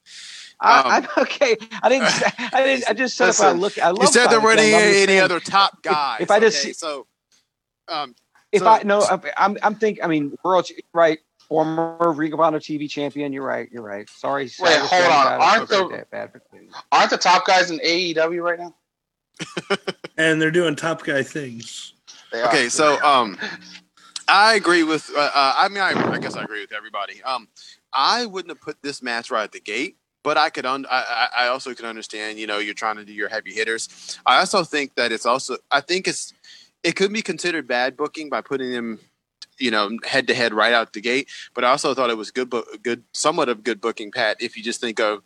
[0.61, 2.07] Um, I, okay, I didn't.
[2.53, 2.89] I didn't.
[2.89, 4.01] I just said if I look, I love.
[4.01, 6.21] You said there weren't any, any other top guys.
[6.21, 6.73] if I just okay?
[6.73, 7.07] so,
[7.89, 8.15] um,
[8.51, 9.05] If so- I no,
[9.37, 9.57] I'm.
[9.63, 10.03] I'm thinking.
[10.03, 11.19] I mean, world right.
[11.47, 13.33] Former Ring of Honor TV champion.
[13.33, 13.67] You're right.
[13.71, 14.07] You're right.
[14.07, 14.47] Sorry.
[14.47, 16.41] Silas hold on, aren't the- bad- bad.
[16.91, 18.75] Aren't the top guys in AEW right now?
[20.17, 21.93] and they're doing top guy things.
[22.31, 22.47] They are.
[22.49, 23.37] okay, so um,
[24.27, 25.09] I agree with.
[25.15, 27.23] Uh, uh, I mean, I, I guess I agree with everybody.
[27.23, 27.47] Um,
[27.93, 30.65] I wouldn't have put this match right at the gate, but I could.
[30.65, 32.37] Un- I, I I also could understand.
[32.37, 34.19] You know, you're trying to do your heavy hitters.
[34.25, 35.57] I also think that it's also.
[35.71, 36.33] I think it's.
[36.83, 38.99] It could be considered bad booking by putting them,
[39.57, 41.27] you know, head to head right out the gate.
[41.53, 44.37] But I also thought it was good, bu- good, somewhat of good booking, Pat.
[44.39, 45.21] If you just think of,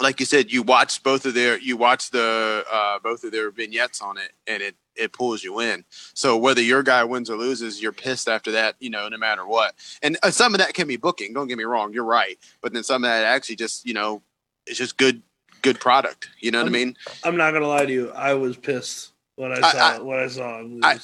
[0.00, 3.50] like you said, you watch both of their, you watch the uh, both of their
[3.50, 5.84] vignettes on it, and it it pulls you in.
[6.14, 9.46] So whether your guy wins or loses, you're pissed after that, you know, no matter
[9.46, 9.74] what.
[10.02, 11.32] And uh, some of that can be booking.
[11.32, 12.38] Don't get me wrong, you're right.
[12.60, 14.22] But then some of that actually just, you know,
[14.66, 15.22] it's just good,
[15.62, 16.28] good product.
[16.40, 16.96] You know what I mean?
[17.22, 18.10] I'm not gonna lie to you.
[18.12, 20.84] I was pissed when I I- saw I- when I saw him lose.
[20.84, 20.98] I-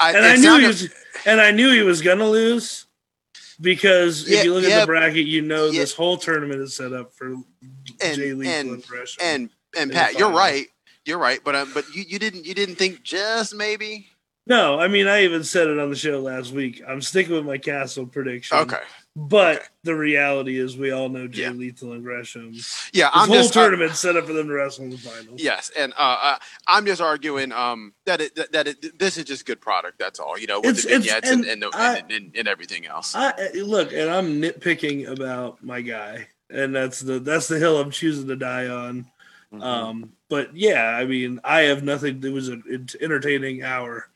[0.00, 0.88] I, and I knew he was,
[1.26, 2.86] and I knew he was gonna lose
[3.60, 5.80] because Yeah, if you look yeah, at the bracket, you know yeah.
[5.80, 7.34] this whole tournament is set up for
[8.00, 8.84] Jay and- and,
[9.20, 10.66] and and Pat, you're right.
[11.04, 11.40] You're right.
[11.44, 14.08] But um, but you, you didn't you didn't think just maybe.
[14.46, 16.80] no, I mean I even said it on the show last week.
[16.88, 18.56] I'm sticking with my castle prediction.
[18.58, 18.80] Okay.
[19.14, 21.50] But the reality is we all know Jay Yeah.
[21.50, 22.52] Lethal and Gresham.
[22.92, 24.98] Yeah, This I'm whole just uh, tournament set up for them to wrestle in the
[24.98, 25.42] finals.
[25.42, 29.44] Yes, and uh, uh, I'm just arguing um, that it that, it, this is just
[29.44, 29.98] good product.
[29.98, 30.38] That's all.
[30.38, 32.86] You know, with It's- the vignettes and and and, the, I- and, and, and everything
[32.86, 33.14] else.
[33.14, 37.78] I eh, look, and I'm nitpicking about my guy, and that's the that's the hill
[37.80, 39.06] I'm choosing to die on.
[39.52, 39.62] Mm-hmm.
[39.62, 42.24] Um, but yeah, I mean, I have nothing.
[42.24, 42.62] It was an
[43.00, 44.08] entertaining hour.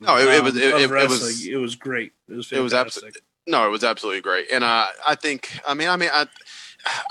[0.00, 2.12] no, it, was um, it, of it, it was It was great.
[2.28, 3.22] It was It was fantastic.
[3.46, 4.50] No, it was absolutely great.
[4.50, 6.26] And uh, I think I mean I mean I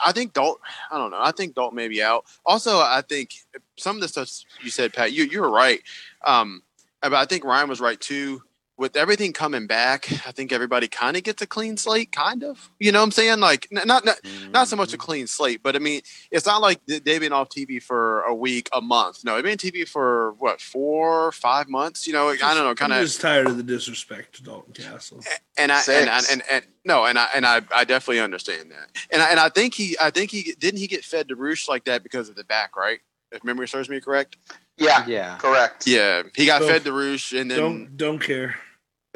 [0.06, 0.60] I think Dalt
[0.92, 1.20] I don't know.
[1.22, 2.26] I think Dalt may be out.
[2.46, 3.34] Also, I think
[3.78, 4.30] some of the stuff
[4.62, 5.82] you said, Pat, you you were right.
[6.24, 6.64] Um,
[7.02, 8.42] but I think Ryan was right too.
[8.76, 12.72] With everything coming back, I think everybody kind of gets a clean slate, kind of.
[12.80, 13.40] You know what I'm saying?
[13.40, 14.20] Like n- not not
[14.52, 15.06] not so much a mm-hmm.
[15.06, 18.70] clean slate, but I mean, it's not like they've been off TV for a week,
[18.74, 19.24] a month.
[19.24, 22.08] No, they've been on TV for what four, five months.
[22.08, 23.06] You know, I don't know, kind I'm of.
[23.06, 25.22] just tired of the disrespect to Dalton Castle.
[25.58, 26.32] And I and, I- Six.
[26.34, 28.90] and and no, and I and I, I definitely understand that.
[29.12, 31.68] And I, and I think he I think he didn't he get fed to Rush
[31.68, 33.00] like that because of the back, right?
[33.34, 34.38] If memory serves me correct.
[34.78, 35.38] Yeah, Yeah.
[35.38, 35.86] correct.
[35.88, 38.56] Yeah, he got So, fed to Rush, and then Don't don't care.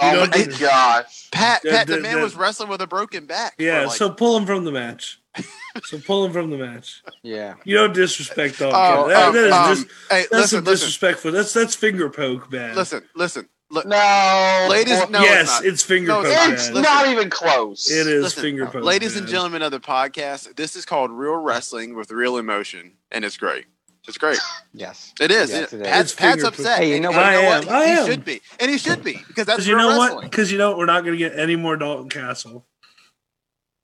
[0.00, 1.28] Oh don't my do- gosh.
[1.30, 3.54] Pat the- Pat the, the- man the- was wrestling with a broken back.
[3.58, 5.20] Yeah, like- so pull him from the match.
[5.84, 7.02] so pull him from the match.
[7.22, 7.54] Yeah.
[7.64, 8.78] You don't disrespect Dalton.
[8.80, 11.32] Oh, That- um, that is um, dis- hey, that's listen, some listen, disrespectful.
[11.32, 12.74] That's that's finger poke bad.
[12.76, 16.68] listen, listen, look, No, Ladies- boy, no, yes, it's it's, finger No, poke it's it's.
[16.70, 16.82] Listen.
[16.82, 17.90] not even close.
[17.90, 18.84] It is Listen, finger poke.
[18.84, 23.24] ladies and gentlemen of the podcast, this is called Real Wrestling with Real Emotion, and
[23.24, 23.66] it's great.
[24.06, 24.38] It's great.
[24.76, 25.14] Yes.
[25.20, 25.50] It is.
[25.50, 25.88] Yes, It- it is.
[25.88, 26.80] Pat's, Pat's upset.
[26.80, 27.20] Hey, you know what?
[27.20, 27.68] I am.
[27.68, 28.06] I he am.
[28.06, 30.14] should be, and he should be because that's you real know wrestling.
[30.16, 30.30] what?
[30.30, 32.66] Because you know we're not going to get any more Dalton Castle.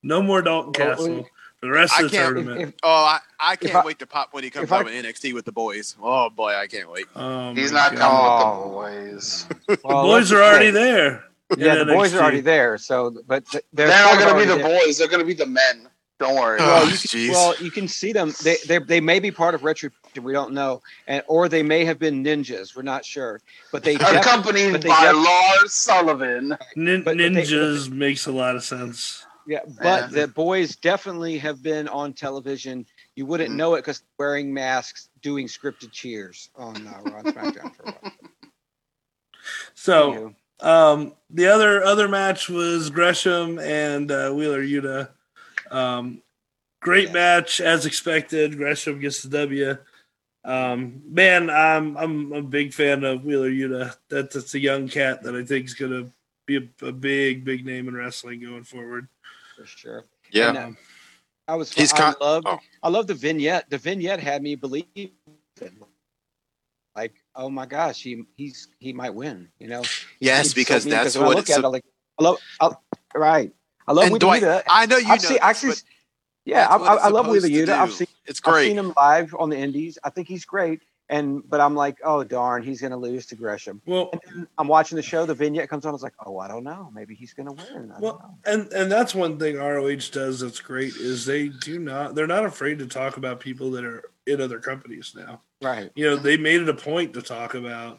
[0.02, 1.28] No more Dalton Castle well, for
[1.62, 2.60] the rest I of the can't- tournament.
[2.62, 4.88] If, if, Oh, I, I can't I- wait to pop when he comes if out
[4.90, 5.96] in NXT with the boys.
[6.02, 7.06] Oh boy, I can't wait.
[7.16, 7.98] Oh, He's not God.
[7.98, 8.78] coming Oh.
[8.78, 9.80] with the oh, boys.
[9.84, 11.24] well, boys are already say- there.
[11.58, 12.78] Yeah, in the boys are already there.
[12.78, 14.78] So, but th- They're, they're, not going to be the there.
[14.86, 14.98] boys.
[14.98, 15.88] They're going to be the men.
[16.20, 16.58] Don't worry.
[16.60, 18.32] Oh, Well, you can, well, you can see them.
[18.44, 19.96] They they they may be part of Retribution.
[20.22, 22.76] We don't know, and or they may have been ninjas.
[22.76, 23.40] We're not sure.
[23.72, 26.56] But they def- Accompanied but they by def- Lars Sullivan.
[26.76, 29.26] Nin- But- but they- ninjas makes a lot of sense.
[29.46, 29.60] Yeah.
[29.82, 30.20] But Yeah.
[30.22, 32.86] the boys definitely have been on television.
[33.16, 33.56] You wouldn't Mhm.
[33.56, 38.12] know it because wearing masks, doing scripted cheers on uh, Raw SmackDown for a while.
[39.74, 45.08] So um, the other other match was Gresham and uh, Wheeler Yuta.
[45.70, 46.22] Um,
[46.80, 47.14] great Yeah.
[47.14, 48.56] match as expected.
[48.58, 49.76] Gresham gets the W.
[50.44, 53.96] Um, man, I'm I'm a big fan of Wheeler Yuta.
[54.08, 56.12] That, that's a young cat that I think is gonna
[56.46, 59.08] be a, a big big name in wrestling going forward.
[59.60, 60.04] For sure.
[60.32, 60.70] yeah, And, uh,
[61.48, 61.72] I was.
[61.72, 62.46] He's I con- loved.
[62.48, 62.58] oh.
[62.82, 63.68] I love the vignette.
[63.70, 64.86] The vignette had me believe.
[64.94, 65.12] it.
[66.96, 69.48] Like, oh my gosh, he he's he might win.
[69.58, 69.82] You know.
[70.20, 71.58] yes, so because mean, that's when I what look it's.
[71.58, 71.84] at it, like
[72.18, 72.70] I love I,
[73.14, 73.52] right.
[73.86, 74.62] I love And Wheeler Dwight, Yuta.
[74.68, 75.28] I know you I've know.
[75.28, 75.74] seen, this, actually,
[76.44, 77.78] yeah, I, I, I love Wheeler supposed to Yuta.
[77.78, 78.62] I've seen It's great.
[78.62, 79.98] I've seen him live on the Indies.
[80.04, 80.82] I think he's great.
[81.10, 83.82] And but I'm like, oh darn, he's gonna lose to Gresham.
[83.84, 85.26] Well, And then I'm watching the show.
[85.26, 85.90] The vignette comes on.
[85.90, 86.88] I was like, oh, I don't know.
[86.94, 87.66] Maybe he's gonna win.
[87.68, 88.52] I don't Well, know.
[88.52, 92.44] and and that's one thing ROH does that's great is they do not they're not
[92.46, 95.42] afraid to talk about people that are in other companies now.
[95.60, 95.90] Right.
[95.96, 97.98] You know, they made it a point to talk about,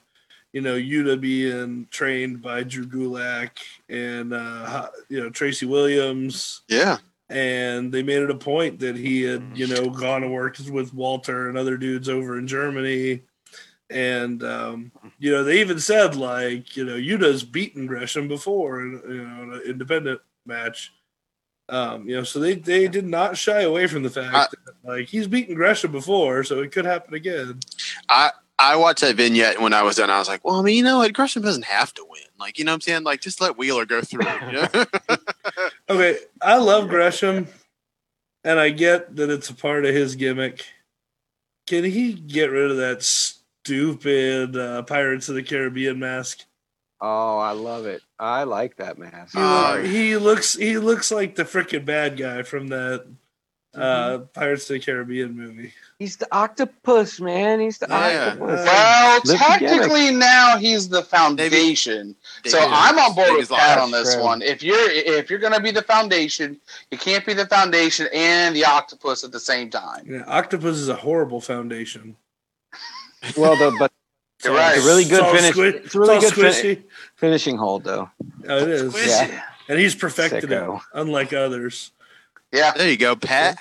[0.54, 3.58] you know, Yuta being trained by Drew Gulak
[3.89, 6.97] and uh you know Tracy Williams, Yeah.
[7.32, 10.94] And they made it a point that he had you know gone and worked with
[10.94, 13.22] Walter and other dudes over in Germany.
[13.89, 19.02] And um, you know, they even said like, you know, Yuta's beaten Gresham before in
[19.08, 20.94] you know in an independent match.
[21.70, 24.76] Um, you know, so they they did not shy away from the fact I- that
[24.84, 27.60] like he's beaten Gresham before, so it could happen again.
[28.10, 30.10] I I watched that vignette when I was done.
[30.10, 31.13] I was like, well, I mean, you know what?
[31.13, 32.22] Gresham doesn't have to win.
[32.39, 33.04] Like, you know what I'm saying?
[33.04, 34.26] Like, just let Wheeler go through.
[34.26, 34.67] You know?
[35.91, 37.47] Okay, I love Gresham,
[38.45, 40.65] and I get that it's a part of his gimmick.
[41.67, 46.45] Can he get rid of that stupid uh, Pirates of the Caribbean mask?
[47.01, 48.01] Oh, I love it.
[48.17, 49.34] I like that mask.
[49.36, 53.06] He, Uh, he looks he looks like the freaking bad guy from that
[53.75, 55.73] uh, Pirates of the Caribbean movie.
[56.02, 57.60] He's the octopus, man.
[57.60, 58.30] He's the Yeah.
[58.30, 58.66] octopus.
[58.66, 62.16] Well, Live technically now he's the foundation.
[62.44, 64.24] so Maybe I'm on board Maybe with Pat on this True.
[64.24, 64.42] one.
[64.42, 66.60] If you're if you're gonna be the foundation,
[66.90, 70.08] you can't be the foundation and the octopus at the same time.
[70.10, 72.16] Yeah, Octopus is a horrible foundation.
[73.38, 73.92] Well, the but
[74.44, 74.76] You're right.
[74.78, 75.52] It's a really good all finish.
[75.52, 76.84] squish- It's a really all good fin-
[77.16, 78.10] finishing hold, though.
[78.50, 79.08] Oh, it is, Squishy.
[79.30, 79.42] Yeah.
[79.70, 80.78] and he's perfected Sicko.
[80.78, 81.92] it, unlike others.
[82.52, 82.72] Yeah.
[82.76, 83.60] There you go, Pat.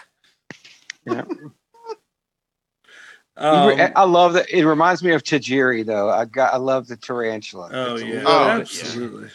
[3.41, 4.51] Um, I love that.
[4.51, 6.11] It reminds me of Tajiri, though.
[6.11, 6.53] I got.
[6.53, 7.71] I love the tarantula.
[7.73, 9.31] oh It's yeah, little Oh, bit- absolutely.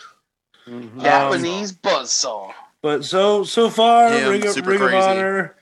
[0.68, 1.02] Mhm.
[1.02, 2.54] Japanese buzzsaw.
[2.82, 4.94] But so so far, Him, Ring, of, Ring of.
[4.94, 5.56] Honor,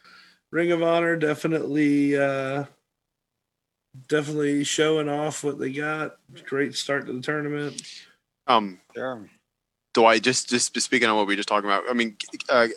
[0.51, 2.65] Ring of Honor, definitely, uh,
[4.07, 6.17] definitely showing off what they got.
[6.45, 7.81] Great start to the tournament.
[8.47, 9.29] Um, Sure.
[9.93, 11.83] Dwight, just just speaking on what we were just talking about.
[11.89, 12.15] I mean,
[12.49, 12.67] uh,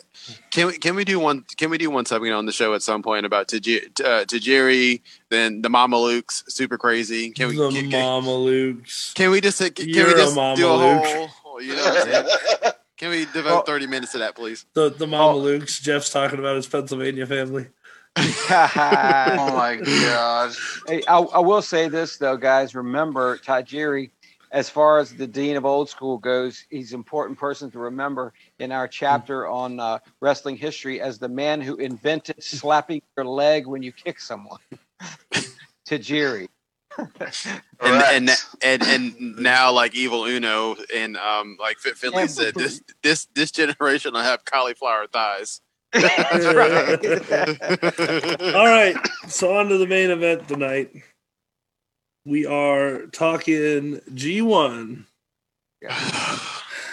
[0.51, 2.81] can we can we do one can we do one segment on the show at
[2.83, 7.31] some point about Taji- uh, Tajiri, then the Mama Luke's super crazy?
[7.31, 9.13] Can we the can, can, Mama Lukes.
[9.15, 11.29] can we just can we You're a just Mama do a Luke.
[11.43, 12.73] whole you know what I'm saying?
[12.97, 14.65] Can we devote Well- thirty minutes to that, please?
[14.73, 15.41] The the Mama Oh.
[15.41, 15.79] Lukes.
[15.81, 17.67] Jeff's talking about his Pennsylvania family.
[18.17, 20.53] oh my god.
[20.87, 22.73] Hey, I, I will say this though, guys.
[22.75, 24.09] Remember Tajiri,
[24.51, 28.33] as far as the dean of old school goes, he's an important person to remember
[28.59, 33.67] in our chapter on uh, wrestling history as the man who invented slapping your leg
[33.67, 34.59] when you kick someone.
[35.89, 36.47] Tajiri.
[37.79, 38.29] And, and
[38.63, 43.27] and and now like evil Uno and um like Fit Finlay Yeah, said this this
[43.35, 45.61] this generation will have cauliflower thighs.
[45.93, 47.05] That's right.
[48.55, 48.95] All right,
[49.27, 50.91] so on to the main event tonight.
[52.27, 55.05] We are talking G1.
[55.81, 56.39] Yeah.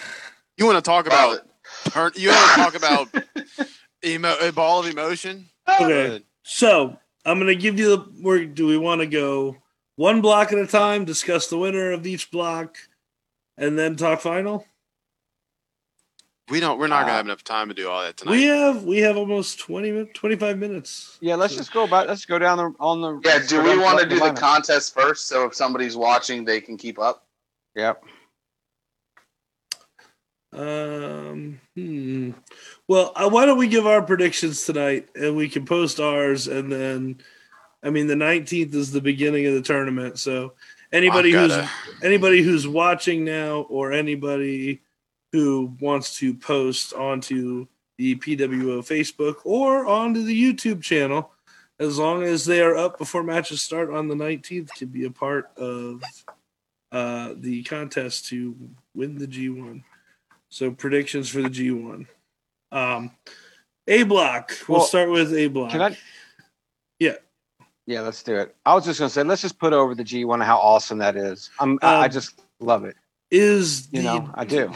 [0.56, 1.40] you want to talk about
[1.86, 2.12] turn?
[2.14, 3.68] You want to talk about
[4.06, 5.48] emo, a ball of emotion?
[5.68, 6.22] Okay.
[6.44, 7.98] So I'm gonna give you the.
[8.22, 9.56] Where do we want to go?
[9.96, 11.04] One block at a time.
[11.04, 12.76] Discuss the winner of each block,
[13.58, 14.64] and then talk final.
[16.50, 16.78] We don't.
[16.78, 18.32] We're not gonna Uh, have enough time to do all that tonight.
[18.32, 21.16] We have we have almost 20 min- 25 minutes.
[21.20, 22.06] Yeah, let's just go about.
[22.06, 23.20] Let's go down the on the.
[23.24, 24.36] Yeah, do we want to do the lineup.
[24.36, 27.26] contest first so if somebody's watching they can keep up?
[27.74, 28.04] Yep.
[30.52, 31.60] Um.
[31.74, 32.30] Hmm.
[32.88, 36.70] Well, uh, why don't we give our predictions tonight, and we can post ours, and
[36.70, 37.22] then,
[37.82, 40.52] I mean, the 19th is the beginning of the tournament, so
[40.92, 41.70] anybody I've gotta-
[42.02, 44.82] anybody who's watching now or anybody
[45.34, 47.66] who wants to post onto
[47.98, 51.32] the PWO Facebook or onto the YouTube channel,
[51.80, 55.10] as long as they are up before matches start on the 19th, can be a
[55.10, 56.04] part of
[56.92, 58.54] uh, the contest to
[58.94, 59.82] win the G1.
[60.50, 62.06] So predictions for the G1.
[62.70, 63.10] Um,
[63.88, 64.52] a block.
[64.68, 65.72] We'll Well, start with A block.
[65.72, 65.98] Can I?
[67.00, 67.14] Yeah.
[67.88, 68.54] Yeah, let's do it.
[68.64, 70.40] I was just gonna say, let's just put over the G one.
[70.40, 71.50] How awesome that is!
[71.58, 71.76] I'm.
[71.82, 72.96] I, Um, just love it.
[73.32, 74.72] Is You the know, I do.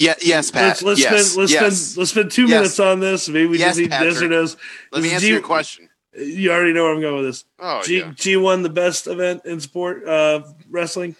[0.00, 0.14] I- Yeah.
[0.22, 0.62] Yes, Pat.
[0.68, 1.26] Let's, let's yes.
[1.26, 1.76] spend let's yes.
[1.78, 2.50] spend let's spend two Yes.
[2.50, 3.28] minutes on this.
[3.28, 4.30] Maybe we Yes, just need yes or Patrick.
[4.30, 4.56] no's.
[4.92, 5.88] Let me answer G- your question.
[6.16, 7.44] You already know where I'm going with this.
[7.58, 8.12] Oh G yeah.
[8.16, 11.16] G one the best event in sport uh wrestling.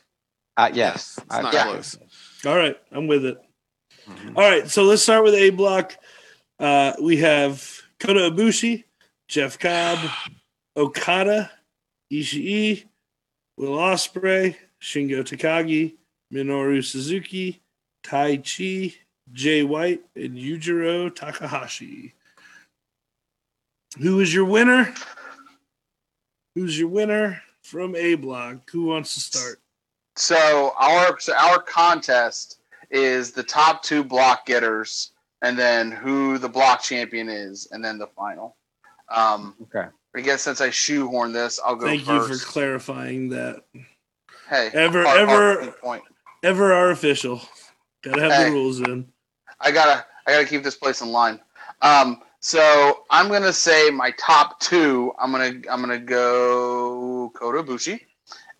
[0.56, 1.64] Uh, yes, It's I- not yeah.
[1.64, 1.96] close.
[2.44, 3.38] All right, I'm with it.
[4.08, 4.36] Mhm.
[4.36, 5.96] All right, so let's start with A block.
[6.58, 8.84] Uh, we have Kota Ibushi,
[9.28, 9.98] Jeff Cobb,
[10.76, 11.50] Okada,
[12.12, 12.84] Ishii,
[13.56, 15.94] Will Ospreay, Shingo Takagi,
[16.32, 17.60] Minoru Suzuki,
[18.02, 18.94] Taichi,
[19.32, 22.14] Jay White, and Yujiro Takahashi.
[24.00, 24.92] Who is your winner?
[26.54, 28.68] Who's your winner from A Block?
[28.70, 29.60] Who wants to start?
[30.16, 32.58] So our so our contest
[32.90, 37.98] is the top two block getters, and then who the block champion is, and then
[37.98, 38.56] the final.
[39.08, 39.88] Um, Okay.
[40.16, 43.62] I guess since I shoehorn this, I'll go Thank you for clarifying that.
[44.48, 46.02] hey, Ever- hard- ever- hard point.
[46.42, 47.40] Ever artificial.
[48.02, 48.44] Gotta have Hey.
[48.46, 49.06] the rules in.
[49.60, 51.40] I gotta I gotta keep this place in line.
[51.82, 55.12] Um, so I'm gonna say my top two.
[55.18, 58.00] I'm gonna I'm gonna go Kota Ibushi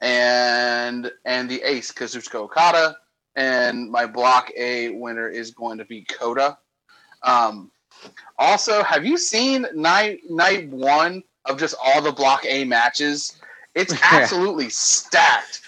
[0.00, 2.96] and and the ace Kazuchika Okada,
[3.36, 6.58] and my block A winner is going to be Kota.
[7.22, 7.70] Um,
[8.38, 13.40] also, have you seen night night one of just all the block A matches?
[13.74, 15.62] It's absolutely stacked.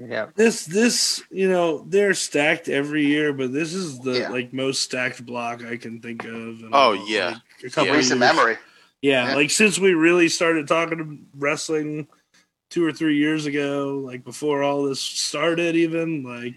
[0.00, 0.26] Yeah.
[0.36, 4.28] This this you know they're stacked every year, but this is the Yeah.
[4.28, 6.32] like most stacked block I can think of.
[6.32, 7.36] in, Oh, like, yeah.
[7.64, 7.96] a couple Yeah.
[7.96, 8.56] Recent memory.
[9.02, 9.34] Yeah, Yeah.
[9.34, 12.06] like since we really started talking wrestling
[12.70, 16.54] two or three years ago, like before all this started, even like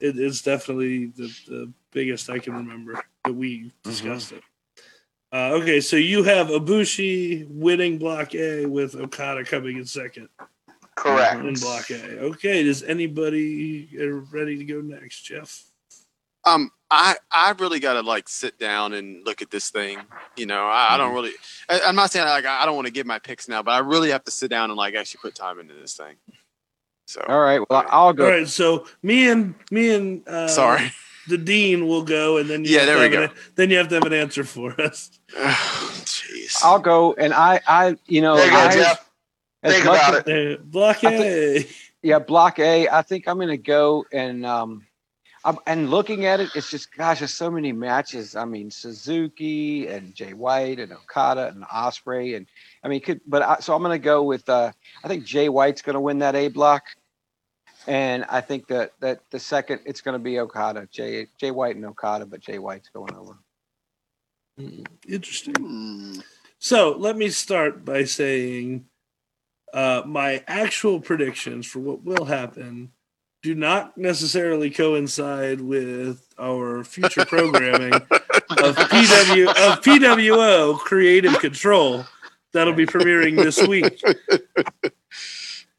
[0.00, 4.42] it, it's definitely the, the biggest I can remember that we discussed it.
[5.32, 10.28] Uh, okay, so you have Ibushi winning Block A with Okada coming in second
[10.96, 11.40] Correct.
[11.40, 12.18] in Block A.
[12.20, 13.88] Okay, does anybody
[14.30, 15.64] ready to go next, Jeff?
[16.44, 19.98] Um, I I really got to like sit down and look at this thing.
[20.36, 20.98] You know, I, I Mm-hmm.
[20.98, 21.30] don't really.
[21.68, 23.78] I, I'm not saying like I don't want to give my picks now, but I
[23.78, 26.16] really have to sit down and like actually put time into this thing.
[27.06, 27.60] So All right.
[27.70, 28.24] Well, I'll go.
[28.26, 30.92] All right, so me and me and uh, sorry.
[31.28, 33.70] the dean will go, and then you Yeah, have there to we have an- then
[33.70, 35.10] you have to have an answer for us.
[35.36, 36.58] Jeez.
[36.64, 37.14] I'll go.
[37.14, 39.08] And I, I, you know, There you go, I- Jeff.
[39.62, 40.70] As Think much about as- it.
[40.70, 41.66] Block I A.
[42.02, 42.88] yeah, block A.
[42.88, 44.86] I think I'm going to go and um,
[45.44, 48.34] I'm, and looking at it, it's just gosh, there's so many matches.
[48.36, 52.46] I mean, Suzuki and Jay White and Okada and Ospreay and
[52.82, 54.72] I mean, could but I, so I'm going to go with uh,
[55.04, 56.82] I think Jay White's going to win that A block,
[57.86, 61.76] and I think that that the second it's going to be Okada, Jay Jay White
[61.76, 63.38] and Okada, but Jay White's going over.
[65.08, 65.54] Interesting.
[65.54, 66.20] Hmm.
[66.58, 68.84] So let me start by saying
[69.72, 72.92] uh, my actual predictions for what will happen
[73.42, 82.04] do not necessarily coincide with our future programming of PW of PWO Creative Control
[82.52, 84.00] that'll be premiering this week.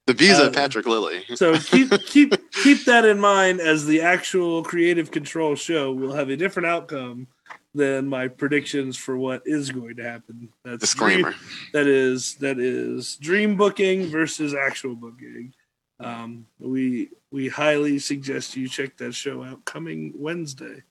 [0.05, 1.23] the visa, uh, Patrick Lilly.
[1.35, 6.29] So keep keep keep that in mind as the actual Creative Control show will have
[6.29, 7.27] a different outcome
[7.73, 10.49] than my predictions for what is going to happen.
[10.63, 11.31] That's Disclaimer.
[11.31, 11.41] dream-
[11.73, 15.53] that is that is dream booking versus actual booking.
[15.99, 20.83] Um, we we highly suggest you check that show out coming Wednesday.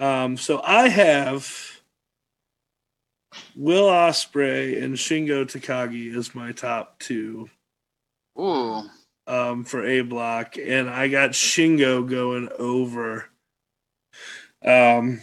[0.00, 1.80] Um, so I have
[3.56, 7.50] Will Ospreay and Shingo Takagi as my top two
[8.38, 8.84] Ooh.
[9.26, 13.28] um, for A block, and I got Shingo going over
[14.64, 15.20] um,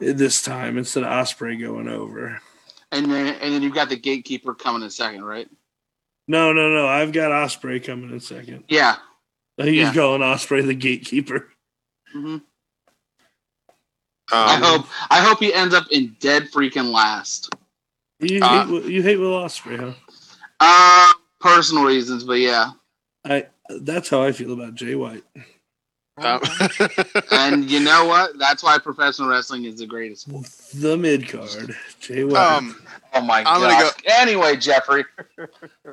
[0.00, 2.40] this time instead of Ospreay going over.
[2.92, 5.48] And then and then you've got the gatekeeper coming in second, right?
[6.28, 6.86] No, no, no.
[6.86, 8.64] I've got Ospreay coming in second.
[8.68, 8.96] Yeah.
[9.56, 9.94] He's Yeah.
[9.94, 11.48] going Ospreay the gatekeeper.
[12.12, 12.42] hmm Um,
[14.32, 17.54] I hope I hope he ends up in dead freaking last.
[18.20, 19.92] You Uh, hate Will- you hate Will Ospreay, huh?
[20.60, 22.70] Uh personal reasons, but yeah.
[23.24, 23.46] I
[23.80, 25.24] that's how I feel about Jay White.
[26.18, 26.40] Um,
[27.32, 28.38] And you know what?
[28.38, 30.46] That's why professional wrestling is the greatest sport.
[30.74, 32.36] The mid card, Jay White.
[32.36, 32.80] um,
[33.14, 33.92] Oh my I'm gonna god.
[34.06, 35.04] Anyway, Jeffrey.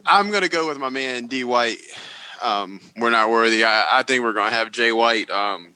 [0.06, 1.78] I'm gonna go with my man D White.
[2.42, 3.64] Um, we're not worthy.
[3.64, 5.76] I, I think we're gonna have Jay White um,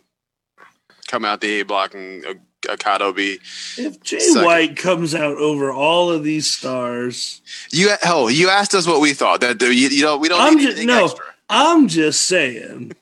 [1.07, 2.33] come out the A block and uh,
[2.67, 3.37] Okada be
[3.77, 4.45] if Jay second.
[4.45, 7.41] White comes out over all of these stars,
[7.71, 7.93] you.
[8.01, 9.41] Hell, you asked us what we thought.
[9.41, 11.03] That you, you know we don't I'm need ju- anything no.
[11.05, 11.25] extra.
[11.47, 12.93] I'm just saying.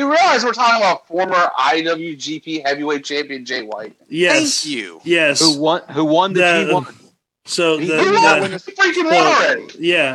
[0.00, 3.94] You realize we're talking about former IWGP heavyweight champion Jay White.
[4.08, 5.00] Yes, Thank you.
[5.04, 5.40] yes.
[5.40, 5.82] Who won?
[5.90, 6.94] Who won the The- G1?
[7.44, 9.66] So He the, did He not the- He freaking won so- already.
[9.78, 10.14] yeah,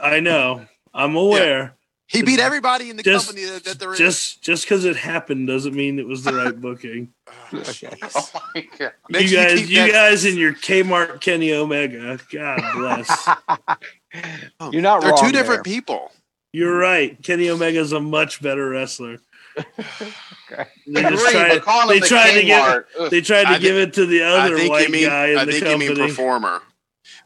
[0.00, 0.64] uh, I know.
[0.94, 1.74] I'm aware.
[2.06, 3.96] He beat everybody in the Just- company that, that they're in.
[3.98, 7.12] Just just because it happened doesn't mean it was the right booking.
[7.26, 8.92] Oh, Oh my god.
[9.08, 12.20] You sure guys, keep you that- guys, in your Kmart Kenny Omega.
[12.30, 13.28] God bless.
[14.72, 16.12] You're not They're wrong two different people.
[16.56, 17.22] You're right.
[17.22, 19.18] Kenny Omega's a much better wrestler.
[19.58, 20.64] Okay.
[20.86, 21.60] They just tried.
[21.88, 23.10] They the tried to give.
[23.10, 25.06] They tried to I give it to the I other think white you mean.
[25.08, 26.62] guy in I the think you mean performer.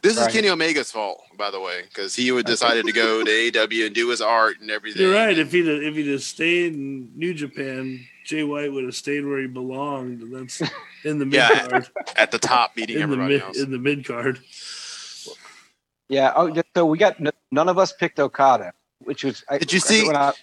[0.01, 0.27] This Right.
[0.27, 3.85] is Kenny Omega's fault, by the way, because he would decided to go to AEW
[3.85, 5.01] and do his art and everything.
[5.01, 5.37] You're right.
[5.37, 9.39] If he'd if he'd have stayed in New Japan, Jay White would have stayed where
[9.39, 10.21] he belonged.
[10.23, 10.61] And that's
[11.05, 11.81] in the mid Yeah.
[12.17, 13.59] at the top, beating in the everybody mid else.
[13.59, 14.39] in the mid card.
[16.09, 16.33] Yeah.
[16.35, 17.15] Oh, so we got
[17.51, 18.73] none of us picked Okada,
[19.03, 19.43] which was.
[19.49, 20.33] I- Did you see- when I-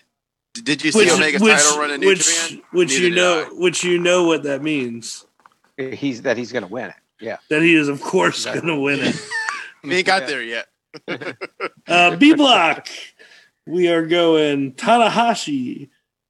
[0.55, 2.63] Did you see Omega's title run in New which, Japan?
[2.73, 3.55] which Neither you know I.
[3.55, 5.25] which you know what that means.
[5.77, 6.97] he's that he's going to win it.
[7.21, 7.37] Yeah.
[7.51, 8.63] That he is of course Exactly.
[8.63, 9.17] going to win it.
[9.85, 10.27] We ain't got Yeah.
[10.29, 10.67] there yet.
[11.87, 12.89] Uh, B block.
[13.67, 15.89] We are going Tanahashi,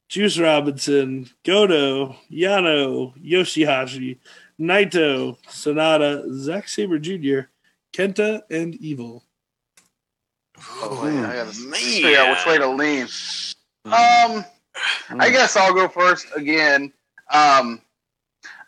[0.09, 4.19] Juice Robinson, Goto, Yano, Yoshihashi,
[4.61, 7.49] Naito, Sanada, Zack Sabre Jr.,
[7.93, 9.25] Kenta, and Evil.
[10.81, 11.73] Oh, wait, I gotta Man.
[11.73, 13.09] figure out which way to lean.
[13.85, 14.45] Um,
[15.19, 16.93] I guess I'll go first again.
[17.33, 17.81] Um,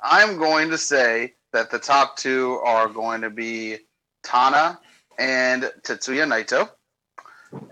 [0.03, 3.79] I'm going to say that the top two are going to be
[4.23, 4.79] Tana
[5.19, 6.69] and Tetsuya Naito.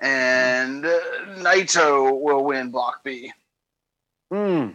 [0.03, 1.01] And uh,
[1.39, 3.33] Naito will win Block B.
[4.31, 4.71] Hmm.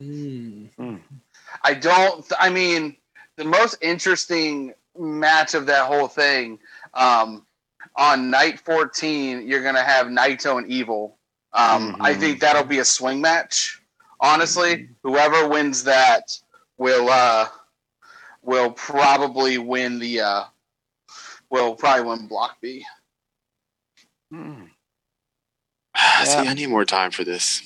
[0.00, 0.96] Hmm.
[1.62, 2.24] I don't.
[2.38, 2.96] I mean,
[3.36, 6.58] the most interesting match of that whole thing.
[6.94, 7.44] Um,
[7.96, 11.18] on night 14, you're gonna have Naito and Evil.
[11.52, 12.20] Um, I Mhm.
[12.20, 13.80] think that'll be a swing match.
[14.20, 16.36] Honestly, whoever wins that
[16.78, 17.48] will uh,
[18.42, 20.44] will probably win the uh,
[21.50, 22.84] will probably win Block B.
[24.32, 24.64] Hmm.
[26.24, 27.62] See, I need more time for this.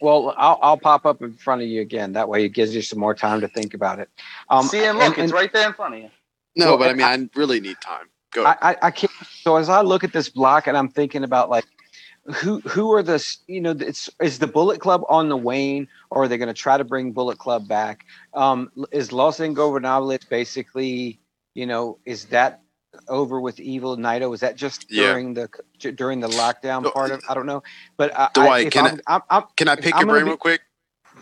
[0.00, 2.12] Well, I'll, I'll pop up in front of you again.
[2.12, 4.10] That way, it gives you some more time to think about it.
[4.50, 6.10] Um, See, and look, and- it's right there in front of you.
[6.54, 8.08] No, Well, but I mean, I really need time.
[8.36, 8.44] Go.
[8.44, 9.12] I, I, I can't.
[9.42, 11.64] So as I look at this block and I'm thinking about like,
[12.34, 16.24] who who are the you know it's is the Bullet Club on the wane or
[16.24, 18.04] are they going to try to bring Bullet Club back?
[18.34, 21.18] Um, is Los Ingobernables basically
[21.54, 22.60] you know is that
[23.08, 24.28] over with Evil Naito?
[24.28, 25.04] Was that just Yeah.
[25.12, 25.48] during the
[25.94, 27.22] during the lockdown part of?
[27.28, 27.62] I don't know,
[27.96, 30.24] but I, I, Dwight, if can I'm, I'm, I'm, Can I pick I'm your brain
[30.24, 30.60] be- real quick?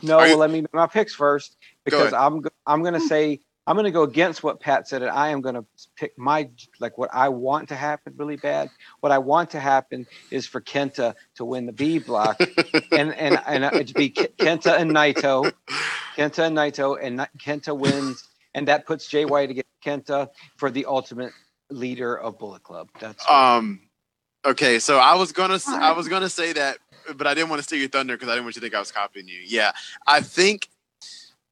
[0.03, 2.13] no, you- well, let me make my picks first because.
[2.13, 5.29] I'm I'm going to say I'm going to go against what Pat said, and I
[5.29, 5.65] am going to
[5.97, 6.51] pick my
[6.81, 8.71] like what I want to happen really bad.
[9.01, 12.39] What I want to happen is for Kenta to win the B block,
[12.93, 15.51] and and and it'd be Kenta and Naito,
[16.17, 20.85] Kenta and Naito, and Kenta wins, and that puts Jay White against Kenta for the
[20.87, 21.33] ultimate
[21.71, 22.89] leader of Bullet Club.
[23.01, 23.81] That's Um.
[24.47, 26.77] Okay, so I was gonna I was gonna say that,
[27.17, 28.75] but I didn't want to steal your thunder because I didn't want you to think
[28.75, 29.41] I was copying you.
[29.47, 29.73] Yeah,
[30.07, 30.69] I think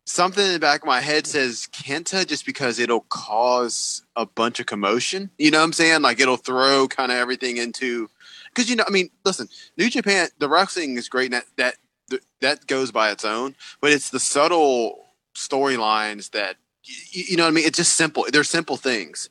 [0.05, 4.61] something in the back of my head says Kenta just because it'll cause a bunch
[4.61, 5.31] of commotion.
[5.39, 6.03] You know what I'm saying?
[6.03, 8.09] Like it'll throw kind of everything into
[8.49, 11.77] because you know I mean, listen, New Japan the wrestling is great and that
[12.11, 17.45] that that goes by its own, but it's the subtle storylines that you, you know
[17.45, 17.65] what I mean.
[17.67, 18.27] It's just simple.
[18.31, 19.31] They're simple things.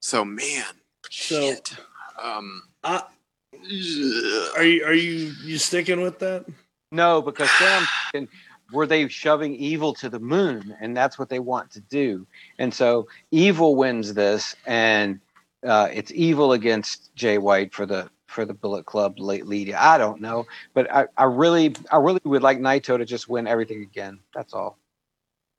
[0.00, 0.64] So man,
[1.10, 1.74] So- shit.
[2.20, 2.62] Um.
[2.82, 3.00] Uh,
[4.56, 6.46] are you are you you sticking with that?
[6.92, 8.34] No, because Sam I'm thinking,
[8.72, 10.76] were they shoving evil to the moon?
[10.80, 12.26] And that's what they want to do.
[12.58, 15.20] And so evil wins this, and
[15.66, 19.72] uh, it's evil against Jay White for the for the Bullet Club late lead.
[19.72, 23.46] I don't know, but I, I really I really would like Naito to just win
[23.46, 24.20] everything again.
[24.34, 24.78] That's all.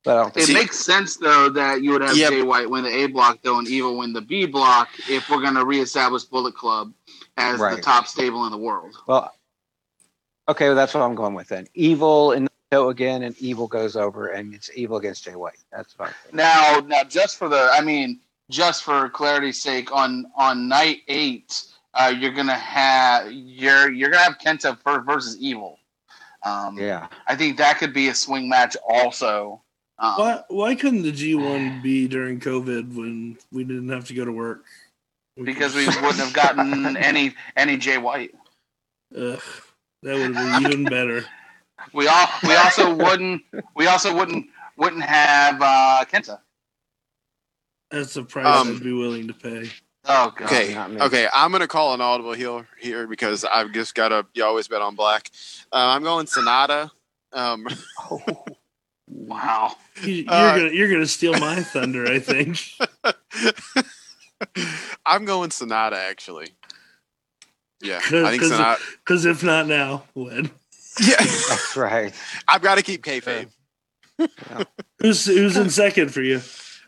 [0.03, 2.41] But I don't think It See- makes sense though that you would have Yeah, Jay
[2.43, 5.65] White win the A block though, and Evil win the B block if we're gonna
[5.65, 6.93] reestablish Bullet Club
[7.37, 8.95] as the top stable in the world.
[9.07, 9.33] well.
[10.49, 11.67] Okay, well, that's what I'm going with then.
[11.73, 15.57] Evil and Naito again, and evil goes over, and it's evil against Jay White.
[15.71, 16.11] That's fine.
[16.33, 21.63] Now, now, just for the, I mean, just for clarity's sake, on on night eight,
[21.93, 25.79] uh, you're gonna have you're you're gonna have Kenta ver- versus Evil.
[26.43, 27.07] Um, Yeah.
[27.27, 29.61] I think that could be a swing match also.
[29.99, 34.13] Um, Why why couldn't the G one be during COVID when we didn't have to
[34.13, 34.63] go to work?
[35.41, 38.33] Because we wouldn't have gotten any any Jay White.
[39.15, 39.39] Ugh,
[40.03, 41.23] that would have been even better.
[41.93, 43.41] We all we also wouldn't
[43.75, 46.39] we also wouldn't wouldn't have uh, Kenta.
[47.91, 49.69] That's the price Um, I'd be willing to pay.
[50.09, 50.45] Oh god.
[50.45, 51.27] Okay, okay.
[51.33, 54.25] I'm gonna call an audible here here because I've just got to.
[54.33, 55.29] You always bet on black.
[55.71, 56.91] Uh, I'm going Sanada.
[57.33, 57.67] Um,
[58.09, 58.21] Oh,
[59.09, 59.75] Wow.
[60.03, 62.59] You, you're Uh, gonna you're gonna steal my thunder, I think.
[65.05, 66.49] I'm going Sanada actually.
[67.81, 68.77] Yeah, Cause- I think cause- Sanada.
[68.99, 70.51] Because if not now, when?
[70.99, 71.15] Yeah,
[71.49, 72.13] that's right.
[72.47, 73.49] I've got to keep kayfabe.
[74.99, 76.41] Who's who's in second for you?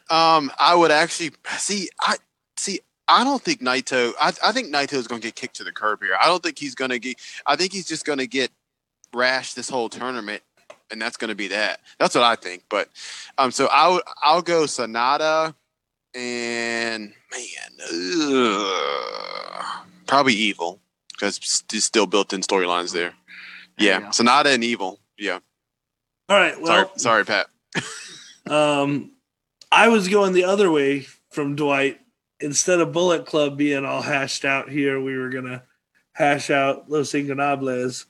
[0.10, 1.90] Um, I would actually see.
[2.02, 2.18] I
[2.58, 2.80] see.
[3.08, 4.14] I don't think Naito.
[4.20, 6.18] I, I think Naito is going to get kicked to the curb here.
[6.22, 7.18] I don't think he's going to get.
[7.46, 8.52] I think he's just going to get
[9.14, 10.42] rash this whole tournament,
[10.92, 11.82] and that's going to be that.
[12.00, 12.64] That's what I think.
[12.70, 12.90] But
[13.38, 14.04] um, so I would.
[14.24, 15.54] I'll go Sanada,
[16.16, 20.80] and man, uh, probably evil
[21.12, 23.14] because there's still built-in storylines there.
[23.80, 24.10] Yeah.
[24.10, 25.00] Sanada and evil.
[25.18, 25.40] Yeah.
[26.28, 26.54] All right.
[26.54, 27.48] sorry, Well, sorry, Pat.
[28.50, 29.12] Um,
[29.72, 32.00] I was going the other way from Dwight.
[32.40, 35.62] Instead of Bullet Club being all hashed out here, we were gonna
[36.14, 38.06] hash out Los Ingonables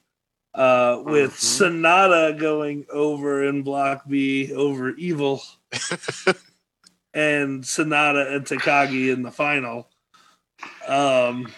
[0.53, 1.81] uh, with Mhm.
[1.81, 5.43] Sanada going over in Block B over Evil,
[7.13, 9.89] and Sanada and Takagi in the final.
[10.87, 11.51] Um,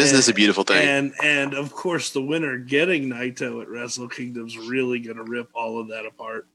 [0.00, 0.86] Isn't this a beautiful thing?
[0.88, 5.78] and and of course, the winner getting Naito at Wrestle Kingdom's really gonna rip all
[5.80, 6.46] of that apart.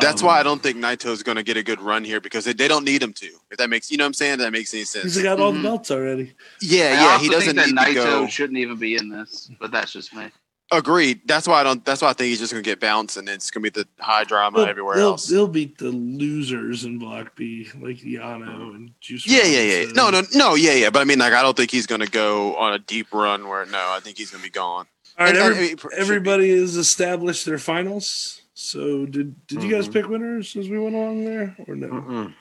[0.00, 2.44] That's Um, why I don't think Naito's going to get a good run here because
[2.44, 3.26] they, they don't need him to.
[3.50, 5.14] If that makes you know what I'm saying, if that makes any sense.
[5.14, 5.62] He's got all the Mhm.
[5.64, 6.32] belts already.
[6.60, 8.26] Yeah, I yeah, also he doesn't think need that to Naito go.
[8.28, 10.30] shouldn't even be in this, but that's just me.
[10.72, 11.20] Agreed.
[11.26, 11.84] That's why I don't.
[11.84, 13.82] That's why I think he's just going to get bounced, and it's going to be
[13.82, 15.28] the high drama They'll- everywhere they'll, else.
[15.28, 19.26] They'll beat the losers in Block B, like Yano and Juice.
[19.26, 19.92] Yeah, yeah, yeah.
[19.92, 20.54] No, no, no.
[20.54, 20.90] Yeah, yeah.
[20.90, 23.46] But I mean, like, I don't think he's going to go on a deep run
[23.46, 23.66] where.
[23.66, 24.86] No, I think he's going to be gone.
[25.18, 28.40] All right, And- and- every- I mean, everybody has established their finals.
[28.54, 29.92] So did did you guys Mhm.
[29.92, 31.88] pick winners as we went along there, or no?
[31.88, 32.34] Mm-mm.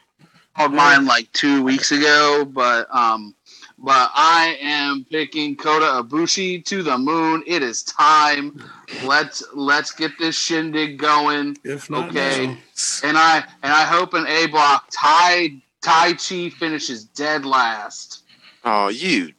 [0.56, 3.34] called mine like two weeks ago, but um,
[3.84, 7.44] but I am picking Kota Ibushi to the moon.
[7.48, 8.56] It is time.
[9.02, 11.58] Let's let's get this shindig going.
[11.66, 12.46] If not, Okay.
[12.46, 12.58] no.
[13.04, 18.24] And I and I hope in A block Tai Taichi finishes dead last.
[18.66, 19.34] Oh, you.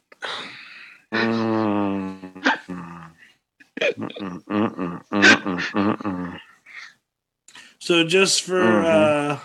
[7.78, 8.84] So just for Mhm.
[8.84, 9.38] uh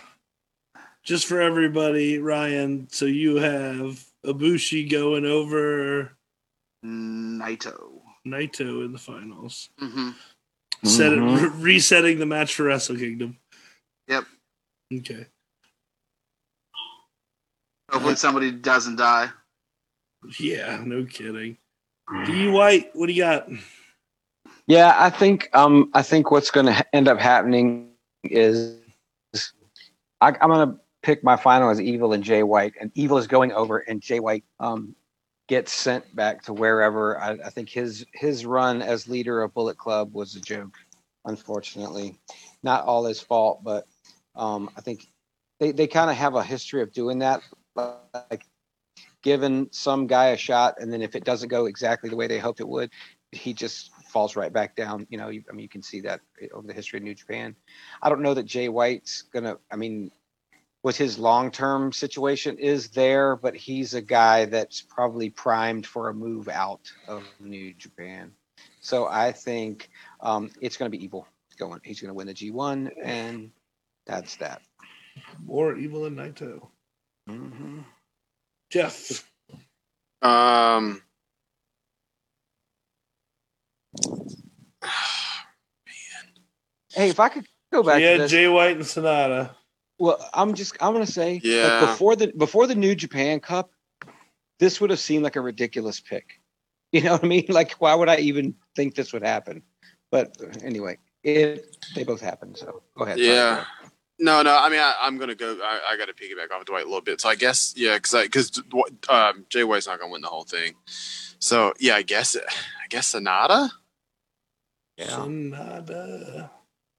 [1.04, 2.88] just for everybody, Ryan.
[2.91, 6.11] So you have Ibushi going over
[6.86, 8.01] Naito.
[8.28, 9.70] Naito in the finals.
[9.80, 10.11] hmm
[10.84, 11.41] Set it, Mhm.
[11.57, 13.38] re- resetting the match for Wrestle Kingdom.
[14.07, 14.26] Yep.
[14.93, 15.26] Okay.
[17.91, 19.30] Hopefully somebody doesn't die.
[20.39, 21.57] Yeah, no kidding.
[22.26, 23.49] D White, what do you got?
[24.67, 27.91] Yeah, I think um I think what's going to end up happening
[28.24, 28.78] is
[30.22, 33.52] I, I'm going pick my final as Evil and Jay White, and Evil is going
[33.52, 34.95] over, and Jay White um
[35.47, 37.20] gets sent back to wherever.
[37.20, 40.78] I, I think his his run as leader of Bullet Club was a joke,
[41.26, 42.20] unfortunately.
[42.64, 43.86] Not all his fault, but
[44.36, 45.08] um I think
[45.60, 47.41] they they kind of have a history of doing that,
[47.76, 48.45] like
[49.22, 52.39] giving some guy a shot, and then if it doesn't go exactly the way they
[52.39, 52.91] hoped it would,
[53.32, 55.06] he just falls right back down.
[55.10, 56.22] You know, you, I mean, you can see that
[56.54, 57.56] over the history of New Japan.
[58.02, 59.58] I don't know that Jay White's gonna.
[59.72, 60.12] I mean,
[60.82, 66.14] what his long-term situation is there, but he's a guy that's probably primed for a
[66.14, 68.32] move out of New Japan.
[68.82, 69.90] So I think
[70.22, 71.28] um, it's going to be evil
[71.58, 71.82] going.
[71.84, 73.52] He's going to win the G1, and
[74.08, 74.62] that's that.
[75.46, 76.68] More evil than Naito.
[77.28, 77.82] hmm
[78.70, 79.30] Jeff.
[80.22, 81.02] Um.
[86.92, 89.56] Hey, if I could go back yeah, Jay White and Sanada.
[90.00, 93.72] Well, I'm just I'm gonna say like, before the before the New Japan Cup,
[94.60, 96.26] this would have seemed like a ridiculous pick.
[96.91, 97.45] You know what I mean?
[97.50, 99.62] Like, why would I even think this would happen?
[100.10, 102.58] But anyway, it they both happened.
[102.58, 103.20] So go ahead.
[103.20, 103.66] Yeah.
[103.82, 103.91] Greg.
[104.18, 104.58] No, no.
[104.58, 105.60] I mean, I, I'm gonna go.
[105.64, 107.22] I, I got to piggyback off Dwight a little bit.
[107.22, 108.60] So I guess, yeah, because because
[109.08, 110.74] um, Jay White's not gonna win the whole thing.
[111.38, 113.70] So yeah, I guess I guess Sanada.
[114.97, 115.06] Yeah.
[115.06, 116.50] Sanada.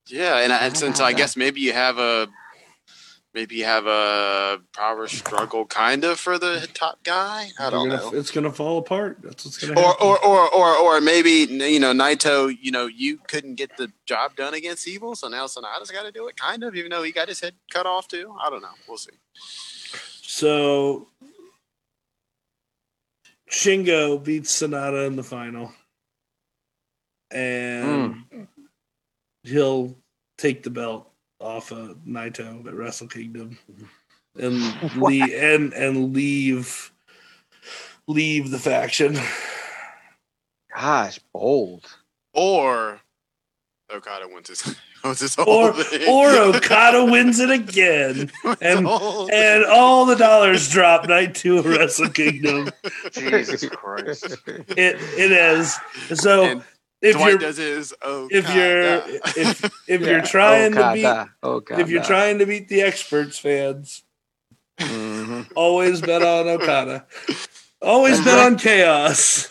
[0.09, 2.28] Yeah, and, and since I guess maybe you have a
[3.35, 7.51] maybe you have a power struggle kind of for the top guy.
[7.59, 8.18] I don't gonna- know.
[8.18, 9.18] It's gonna fall apart.
[9.22, 9.95] That's what's gonna happen.
[10.01, 12.57] or, or, or, or maybe you know Naito.
[12.61, 16.12] You know you couldn't get the job done against Evil, so now Sanada's got to
[16.12, 16.74] do it, kind of.
[16.74, 18.35] Even though he got his head cut off too.
[18.41, 18.68] I don't know.
[18.89, 19.11] We'll see.
[20.22, 21.09] So
[23.51, 25.72] Shingo beats Sanada in the final.
[27.31, 28.43] And hmm.
[29.45, 29.97] he'll
[30.39, 31.09] take the belt
[31.41, 34.45] off of Naito at Wrestle Kingdom mm-hmm.
[34.45, 34.62] and
[35.01, 35.11] What?
[35.12, 36.93] leave and, and leave
[38.07, 39.18] leave the faction.
[40.74, 41.84] Gosh, bold.
[42.32, 43.01] Or
[43.93, 46.09] Okada wins his wins his whole Or thing.
[46.09, 48.30] or Okada wins it again.
[48.61, 49.28] And- whole.
[49.32, 52.70] And all the dollars drop night two of Wrestle Kingdom.
[53.12, 54.36] Jesus Christ.
[54.47, 55.76] It it is.
[56.14, 56.62] So And
[57.03, 59.20] if Dwight you're does his if you're Okada.
[59.36, 61.80] if if Yeah, you're trying to beat Okada, Okada.
[61.80, 64.03] if you're trying to beat the experts fans,
[64.78, 65.51] Mhm.
[65.55, 67.07] always bet on Okada.
[67.82, 69.48] Always bet on chaos.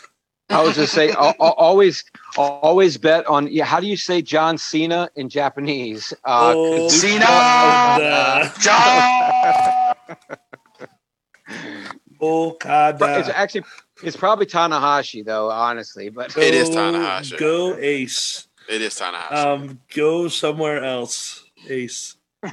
[0.52, 2.04] I was just say al- al- always
[2.36, 3.66] always bet on yeah.
[3.66, 6.12] How do you say John Cena in Japanese?
[6.26, 7.26] Uh, Oh, Kazuchika Cena!
[7.26, 9.96] uh, John!
[12.22, 13.20] Okada.
[13.20, 13.64] It's actually
[14.04, 16.10] it's probably Tanahashi though, honestly.
[16.10, 17.38] But It is Tanahashi.
[17.38, 18.48] Go Ace.
[18.70, 19.34] It is Tanahashi.
[19.34, 22.18] Um, go somewhere else, Ace.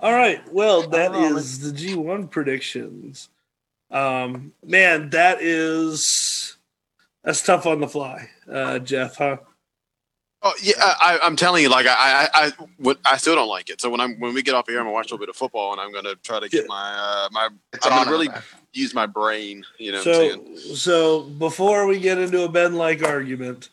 [0.00, 0.40] All right.
[0.52, 3.28] Well, that don't is the G1 predictions.
[3.90, 6.56] Um, man, that is
[7.22, 9.16] that's tough on the fly, uh, Jeff.
[9.16, 9.38] Huh?
[10.42, 13.68] oh yeah, I, I'm telling you, like I, I, I, what, I still don't like
[13.70, 13.80] it.
[13.80, 15.36] So when I'm when we get off here, I'm gonna watch a little bit of
[15.36, 16.68] football, and I'm gonna try to get Yeah.
[16.68, 18.40] my uh, my It's I'm gonna really really.
[18.76, 19.64] Use my brain.
[19.78, 20.56] You know what I'm?
[20.58, 23.70] So, so before we get into a Ben like argument,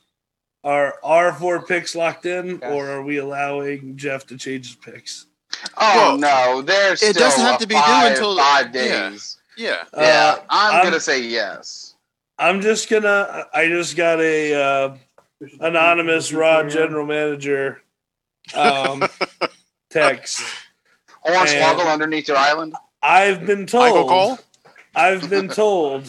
[0.63, 2.71] are our four picks locked in, Yes.
[2.71, 5.25] or are we allowing Jeff to change his picks?
[5.77, 9.37] Oh Well, no, there's it still doesn't have to be due until- five days.
[9.57, 9.83] Yeah.
[9.95, 11.95] Yeah, Uh, I'm, I'm- gonna say yes.
[12.39, 13.45] I'm just gonna.
[13.53, 14.95] I just got a uh,
[15.59, 17.83] anonymous Raw general manager
[18.55, 19.03] um,
[19.91, 20.41] text.
[21.25, 22.73] Hornswoggle and- underneath your island.
[23.03, 24.09] I've been Michael told.
[24.09, 24.39] Cole.
[24.95, 26.05] I've been told.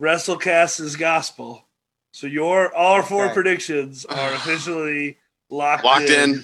[0.00, 1.66] WrestleCast is gospel.
[2.12, 3.34] So your all four Okay.
[3.34, 5.18] predictions are officially
[5.50, 6.42] locked, Locked in.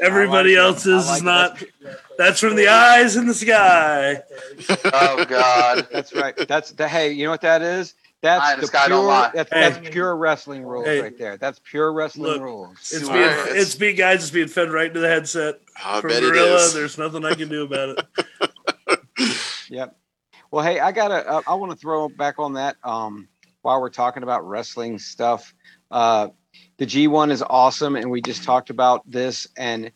[0.00, 1.24] Everybody like else's I is it.
[1.24, 1.58] not.
[1.82, 4.22] That's, That's from the eyes in the sky.
[4.94, 5.86] Oh God.
[5.92, 6.34] that's right.
[6.48, 7.12] That's the hey.
[7.12, 7.94] You know what that is?
[8.22, 9.30] That's the the sky, pure.
[9.34, 9.60] That's, Hey.
[9.70, 11.00] that's pure wrestling rules Hey.
[11.00, 11.36] right there.
[11.36, 12.76] That's pure wrestling Look, rules.
[12.92, 13.14] It's Swear.
[13.28, 14.22] being, It's- it's being guys.
[14.22, 15.56] It's being fed right into the headset.
[15.84, 16.72] I From bet it Gorilla, is.
[16.74, 18.48] there's nothing I can do about it.
[19.68, 19.96] Yep.
[20.52, 21.26] Well, hey, I gotta.
[21.26, 22.76] Uh, I want to throw back on that.
[22.84, 23.28] Um,
[23.62, 25.54] while we're talking about wrestling stuff,
[25.90, 26.28] uh,
[26.78, 29.48] the G1 is awesome, and we just talked about this.
[29.56, 29.92] And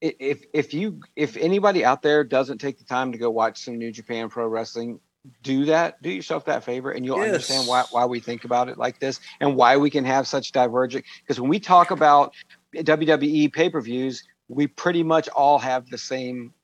[0.00, 3.76] if if you if anybody out there doesn't take the time to go watch some
[3.78, 5.00] New Japan Pro Wrestling,
[5.42, 6.00] do that.
[6.02, 7.24] Do yourself that favor, and you'll Yes.
[7.24, 10.52] understand why why we think about it like this, and why we can have such
[10.52, 11.04] divergent.
[11.20, 12.32] Because when we talk about
[12.74, 16.54] WWE pay per views, we pretty much all have the same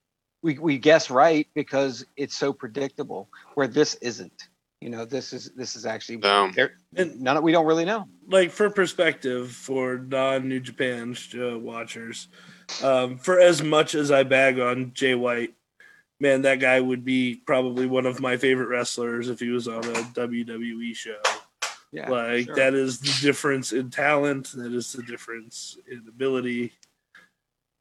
[0.44, 4.48] we, we guess right because it's so predictable where this isn't
[4.80, 6.52] you know this is this is actually Um,
[6.94, 11.58] And none of, we don't really know like for perspective for non New Japan uh,
[11.58, 12.28] watchers,
[12.82, 15.54] um, for as much as I bag on Jay White,
[16.20, 19.78] man, that guy would be probably one of my favorite wrestlers if he was on
[19.78, 21.16] a WWE show.
[21.90, 22.54] yeah like sure.
[22.56, 24.52] that is the difference in talent.
[24.54, 26.72] That is the difference in ability.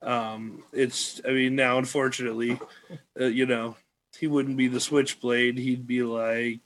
[0.04, 2.60] Um, it's I mean now unfortunately,
[3.20, 3.76] uh, you know,
[4.20, 5.58] he wouldn't be the Switchblade.
[5.58, 6.60] He'd be like,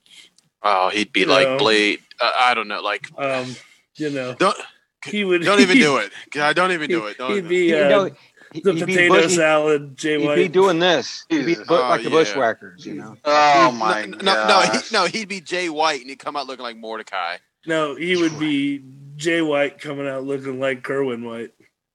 [0.64, 1.58] oh, he'd be like know.
[1.58, 2.00] Blade.
[2.20, 2.82] Uh, I don't know.
[2.82, 3.56] Like, um,
[3.96, 4.58] you know, don't
[5.06, 6.12] he would don't even do it.
[6.32, 7.18] God, don't even do it.
[7.18, 7.50] Don't He'd even.
[7.50, 10.80] be You uh, know, he- the he'd be potato bush- salad, Jay he'd, be doing
[10.80, 12.16] this he'd be bu- Oh, like the yeah.
[12.16, 14.24] bushwhackers you know Oh my no, God.
[14.24, 17.38] no, no, he, no, he'd be Jay White and he'd come out looking like Mordecai.
[17.68, 18.82] no, he would be
[19.18, 21.52] Jay White coming out looking like Kerwin White.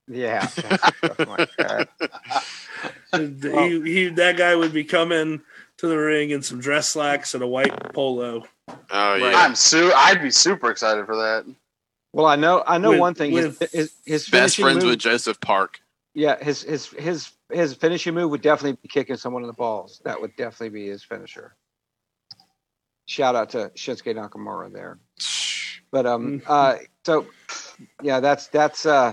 [0.08, 0.48] Yeah
[1.02, 1.88] oh my God.
[3.16, 5.40] he, he, that guy would be coming
[5.78, 8.44] to the ring in some dress slacks and a white polo.
[8.90, 11.44] Oh yeah, I'm su- I'd be super excited for that.
[12.12, 14.98] well i know i know With- one thing his, his, his best friends move, with
[14.98, 15.80] Joseph Park.
[16.14, 20.00] yeah his his his his finishing move would definitely be kicking someone in the balls
[20.04, 21.54] that would definitely be his finisher
[23.06, 24.98] shout out to shinsuke nakamura there
[25.90, 26.42] but um Mm.
[26.46, 27.26] uh so
[28.02, 29.12] yeah that's that's uh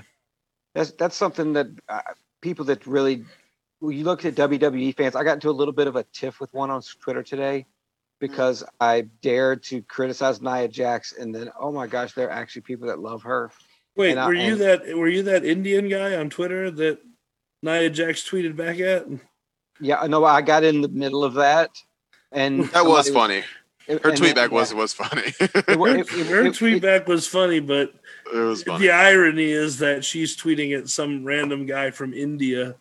[0.79, 1.99] that's that's something that uh,
[2.41, 3.25] people that really
[3.79, 6.39] when you look at WWE fans I got into a little bit of a tiff
[6.39, 7.65] with one on Twitter today
[8.19, 12.61] because I dared to criticize Nia Jax and then oh my gosh there are actually
[12.61, 13.51] people that love her
[13.97, 16.99] Wait, And I- were you and- that were you that Indian guy on Twitter that
[17.61, 19.05] Nia Jax tweeted back at?
[19.81, 21.71] yeah I know I got in the middle of that
[22.31, 23.99] and That was somebody funny.
[24.01, 24.77] Her and tweet back was yeah.
[24.77, 25.33] was funny.
[25.41, 27.91] It Her, it- it- her tweet back was funny, but
[28.33, 28.87] it was funny.
[28.87, 32.75] the irony is that she's tweeting at some random guy from India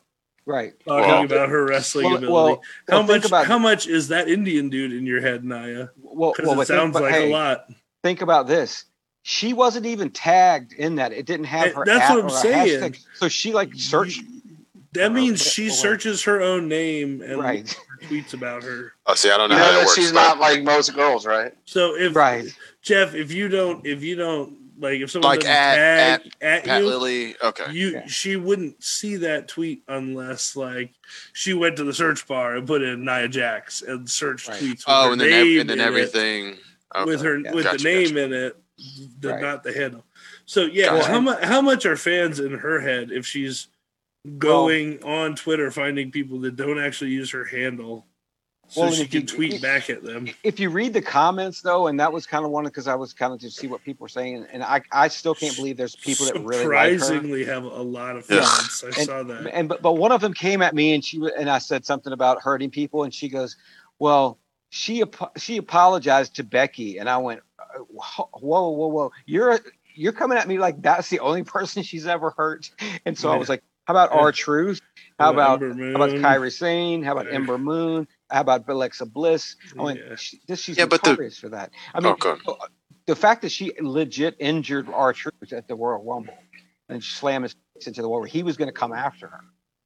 [0.47, 2.33] right talking Well- about her wrestling well, ability.
[2.33, 3.25] well, how well, much?
[3.27, 5.89] about How much is that Indian dude in your head, Naya?
[6.03, 7.67] well, Because well, it but think sounds like hey, a lot.
[8.03, 8.85] think about this.
[9.23, 11.13] She wasn't even tagged in that.
[11.13, 11.85] It didn't have her.
[11.85, 12.81] that's at what I'm saying.
[12.93, 12.99] hashtag.
[13.17, 14.23] So she like searched.
[14.93, 17.77] That means she well- searches her own name and Right.
[18.05, 18.95] tweets about her.
[19.07, 19.95] oh, see, I don't You know know how that that works.
[19.97, 20.21] she's though.
[20.23, 21.53] not like most girls, right?
[21.67, 22.47] So if Right.
[22.81, 26.64] Jeff, if you don't, if you don't like, if someone Like doesn't at- tag at,
[26.64, 27.37] Pat you, Lilly.
[27.43, 27.72] Okay.
[27.72, 28.07] you Yeah.
[28.07, 30.93] she wouldn't see that tweet unless like
[31.33, 34.61] she went to the search bar and put in Nia Jax and searched Right.
[34.61, 34.70] tweets.
[34.70, 36.57] With Oh, her and then ev- and then everything.
[36.97, 37.05] Okay.
[37.05, 37.53] with her Yeah.
[37.53, 38.22] with Gotcha, the name gotcha.
[38.24, 38.57] in it,
[39.20, 39.43] the, Right.
[39.43, 40.07] not the handle.
[40.47, 41.09] So yeah, Gotcha.
[41.09, 43.66] how much how much are fans in her head if she's
[44.39, 48.07] going on Twitter finding people that don't actually use her handle
[48.69, 50.29] so Well, she if you- can tweet back at them.
[50.45, 53.12] if you read the comments though, and that was kind of one because I was
[53.14, 55.97] kind of to see what people were saying, and I I still can't believe there's
[55.97, 56.99] people that really like her.
[56.99, 58.43] Surprisingly, have a lot of Yeah.
[58.45, 58.85] fans.
[58.85, 59.51] I And- saw that.
[59.55, 62.12] And but but one of them came at me and she and I said something
[62.12, 63.57] about hurting people, and she goes,
[63.99, 64.39] "Well,
[64.71, 65.03] she
[65.39, 68.29] she apologized to Becky," and I went, uh, "Whoa,
[68.71, 69.12] whoa, whoa!
[69.27, 69.61] You're
[69.95, 72.71] you're coming at me like that's the only person she's ever hurt."
[73.07, 74.21] And so I was like, "How about Yeah.
[74.21, 74.81] R-Truth?
[75.19, 76.23] How about how about Moon.
[76.23, 77.03] Kairi Sane?
[77.03, 77.33] How about Yeah.
[77.33, 78.07] Ember Moon?
[78.31, 80.16] How about Alexa Bliss?" I went, Yeah.
[80.16, 81.70] she, this, she's Yeah, but the- notorious for that.
[81.95, 82.35] I mean, Okay.
[83.07, 86.35] the fact that she legit injured R-Truth at the Royal Rumble
[86.89, 89.45] and slammed his face into the wall, where he was going to come after her,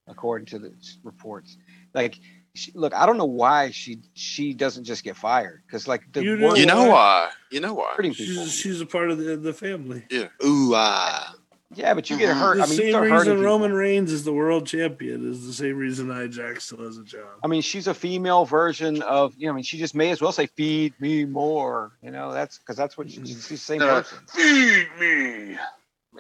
[0.08, 0.72] according to the
[1.04, 1.56] reports.
[1.94, 2.18] Like,
[2.54, 6.22] she, look, I don't know why she she doesn't just get fired because like the
[6.22, 7.30] You know You know why?
[7.50, 7.96] You know why?
[8.12, 10.04] She's, she's a part of the, the family.
[10.10, 10.28] Yeah.
[10.44, 11.34] Ooh ah.
[11.74, 12.38] Yeah, but you get Mhm.
[12.40, 12.56] hurt.
[12.56, 13.46] The I mean, you same start hurting reason people.
[13.46, 16.28] Roman Reigns is the world champion is the same reason Nia
[16.60, 17.28] still has a job.
[17.42, 19.52] I mean, she's a female version of you know.
[19.52, 22.76] I mean, she just may as well say "feed me more." You know, that's because
[22.76, 24.02] that's what she, she's the same No.
[24.02, 24.18] person.
[24.28, 25.58] Feed me.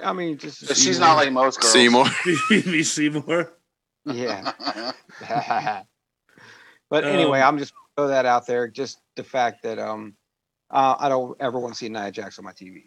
[0.02, 1.72] I mean, just But she's not like most girls.
[1.72, 2.06] Seymour.
[2.48, 3.52] feed me Seymour.
[4.06, 4.52] yeah.
[6.90, 8.68] but anyway, Um, I'm just throw that out there.
[8.68, 10.14] Just the fact that um,
[10.70, 12.84] uh, I don't ever want to see Nia Jax on my TV.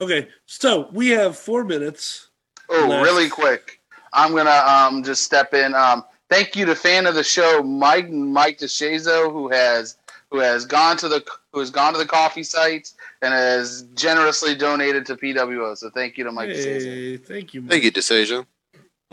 [0.00, 2.28] Okay, so we have four minutes.
[2.68, 3.04] Oh, Left.
[3.04, 3.80] really quick.
[4.12, 5.74] I'm gonna um just step in.
[5.74, 9.96] Um, thank you to fan of the show, Mike Mike DeShazo, who has
[10.30, 12.92] who has gone to the who has gone to the coffee site
[13.22, 15.76] and has generously donated to PWO.
[15.76, 16.84] So thank you to Mike DeShazo.
[16.84, 17.62] Hey, thank you.
[17.62, 17.70] Mike.
[17.70, 18.46] Thank you, Desasia.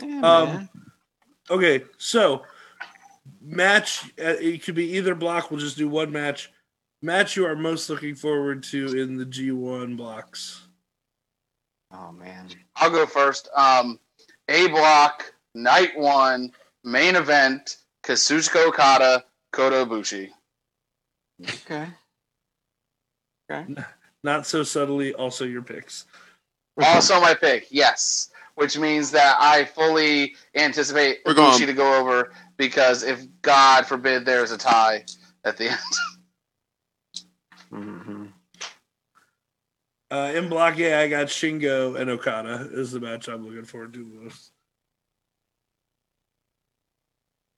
[0.02, 0.70] Yeah, Um.
[1.50, 2.44] Okay, so
[3.42, 4.06] match.
[4.20, 5.50] Uh, it could be either block.
[5.50, 6.52] We'll just do one match.
[7.02, 10.67] Match you are most looking forward to in the G1 blocks.
[11.92, 12.48] Oh man.
[12.76, 13.50] I'll go first.
[13.56, 14.00] Um,
[14.50, 16.52] A block, night one,
[16.84, 20.30] main event, Kazuchika Okada, Kota Ibushi.
[21.44, 21.88] Okay.
[23.52, 23.76] Okay.
[24.24, 25.14] Not so subtly.
[25.14, 26.06] Also, your picks.
[26.82, 28.30] Also my pick, yes.
[28.56, 33.86] Which means that I fully anticipate We're Ibushi going- to go over because if God
[33.86, 35.06] forbid there's a tie
[35.44, 35.80] at the end.
[37.72, 38.17] hmm
[40.10, 43.94] Uh, in block, yeah, I got Shingo and Okada is the match I'm looking forward
[43.94, 44.52] to the most.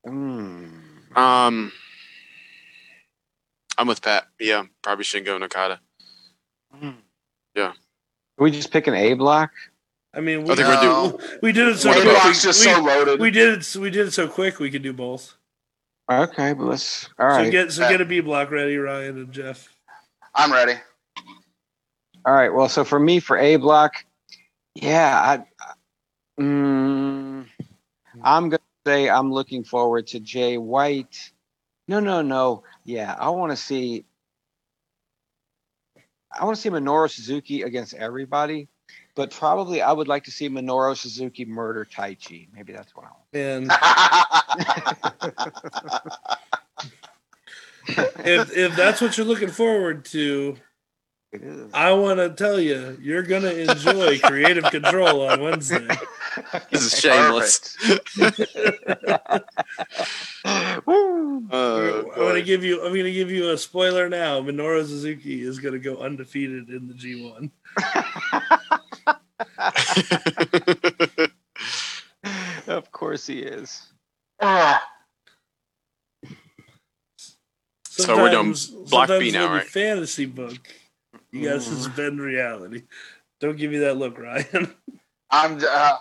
[0.08, 0.72] Mm.
[1.16, 1.72] Um,
[3.78, 4.28] I'm with Pat.
[4.39, 5.80] Yeah, probably Shingo and Okada.
[7.56, 7.74] Yeah.
[8.38, 9.52] We just pick an A block?
[10.14, 11.20] I mean, we, I think we're No.
[11.43, 12.06] we did it so A quick.
[12.06, 13.20] block's just we, so loaded.
[13.20, 13.76] we did it.
[13.76, 14.60] We did it so quick.
[14.60, 15.36] We could do both.
[16.12, 17.08] Okay, but let's.
[17.20, 17.52] All So right.
[17.52, 19.70] get so get a B block ready, Ryan and Jeff.
[20.34, 20.76] I'm ready.
[22.30, 22.54] All right.
[22.54, 24.06] Well, so for me, for A block,
[24.76, 25.74] yeah, I,
[26.40, 27.44] mm,
[28.22, 31.32] I'm gonna say I'm looking forward to Jay White.
[31.88, 32.62] No, no, no.
[32.86, 34.06] Yeah, I want to see.
[36.40, 38.68] I want to see Minoru Suzuki against everybody,
[39.16, 42.50] but probably I would like to see Minoru Suzuki murder Taichi.
[42.54, 43.26] Maybe that's what I want.
[43.34, 43.72] And
[48.24, 50.58] if if that's what you're looking forward to.
[51.74, 55.88] I want to tell you, you're gonna enjoy Creative Control on Wednesday.
[56.72, 57.78] This is shameless.
[60.88, 61.48] Woo.
[61.52, 62.84] Uh, I'm gonna give you.
[62.84, 64.42] I'm gonna give you a spoiler now.
[64.42, 67.52] Minoru Suzuki is gonna go undefeated in the G1.
[72.68, 73.84] of course he is.
[74.42, 74.82] Ah,
[77.84, 79.66] So we're doing Sometimes- Block B now, right?
[79.68, 80.58] Fantasy book.
[81.32, 82.84] You gotta suspend reality.
[83.40, 84.74] Don't give me that look, Ryan.
[85.32, 85.60] I'm.
[85.64, 85.98] Uh,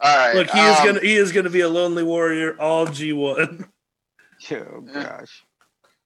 [0.00, 0.34] all right.
[0.34, 3.68] Look, he is um, gonna he is gonna be a lonely warrior all G1.
[4.52, 5.44] Oh gosh.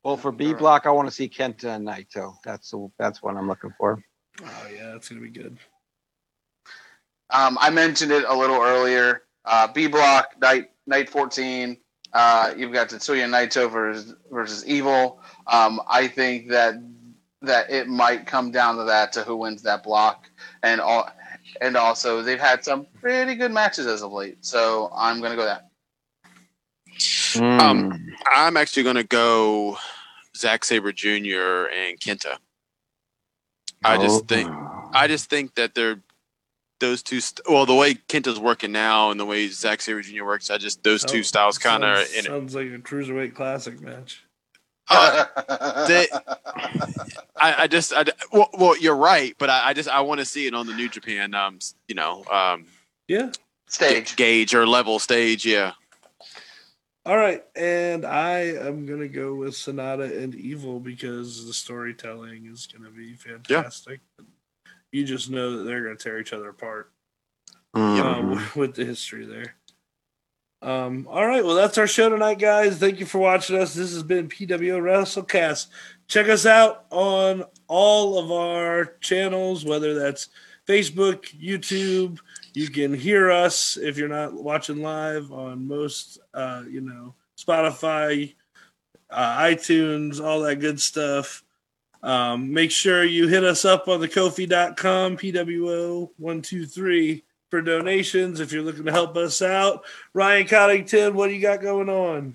[0.03, 2.35] Well, for B block, I want to see Kenta and Naito.
[2.47, 4.03] That's the, that's what I'm looking for.
[4.43, 5.59] Oh yeah, that's gonna be good.
[7.29, 9.25] Um, I mentioned it a little earlier.
[9.45, 11.77] Uh, B block night night fourteen.
[12.13, 15.21] Uh, you've got Tetsuya Naito versus versus Evil.
[15.47, 16.77] Um, I think that
[17.43, 20.29] that it might come down to that to who wins that block,
[20.63, 21.11] and all,
[21.61, 24.45] and also they've had some pretty good matches as of late.
[24.45, 25.69] So I'm gonna go that.
[27.41, 29.79] Um, I'm actually going to go
[30.37, 31.69] Zack Sabre Jr.
[31.73, 32.37] and Kenta.
[33.83, 34.51] I just think
[34.93, 35.99] I just think that they're
[36.81, 37.21] those two.
[37.21, 40.25] St- well, the way Kenta's working now and the way Zack Sabre Jr.
[40.25, 42.25] works, I just those two Oh, styles kind of sounds, it.
[42.27, 44.23] sounds like a cruiserweight classic match.
[44.89, 46.09] Uh, they-
[47.37, 50.25] I, I just, I, well, well, you're right, but I, I just, I want to
[50.25, 51.59] see it on the New Japan, um,
[51.89, 52.67] you know, um,
[53.09, 53.33] Yeah,
[53.69, 54.15] Stage.
[54.17, 55.45] gauge or level stage.
[55.45, 55.73] Yeah,
[57.05, 62.67] All right, and I am gonna go with Sanada and Evil because the storytelling is
[62.69, 64.01] gonna be fantastic.
[64.93, 66.93] You just know that they're gonna tear each other apart
[67.75, 68.01] Mhm.
[68.05, 69.57] um, with the history there.
[70.63, 72.79] Um, all right, well, that's our show tonight, guys.
[72.79, 73.75] Thank you for watching us.
[73.75, 75.67] This has been PWO WrestleCast.
[76.07, 80.29] Check us out on all of our channels, whether that's
[80.69, 82.21] Facebook, YouTube.
[82.55, 88.33] You can hear us if you're not watching live on most, uh, you know, Spotify,
[89.11, 91.43] uh, iTunes, all that good stuff.
[92.05, 97.23] Um, make sure you hit us up on the Kofi.com, PWO123
[97.53, 99.85] for donations if you're looking to help us out.
[100.15, 102.35] Ryan Coddington, what do you got going on?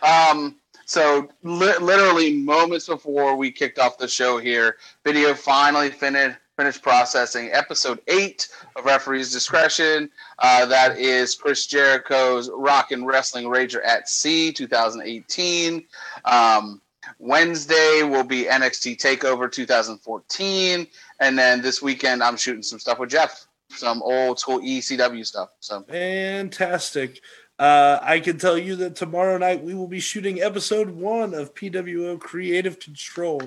[0.00, 6.38] Um, so li- literally moments before we kicked off the show here, video finally finished
[6.56, 10.08] finished processing episode eight of Referee's Discretion.
[10.38, 15.84] Uh, that is Chris Jericho's Rock and Wrestling Rager at Sea 2018.
[16.26, 16.80] Um,
[17.18, 20.86] Wednesday will be NXT Takeover 2014,
[21.18, 25.50] and then this weekend I'm shooting some stuff with Jeff, some old school ECW stuff.
[25.60, 27.20] So Fantastic.
[27.58, 31.54] Uh, I can tell you that tomorrow night we will be shooting episode one of
[31.54, 33.40] PWO Creative Control,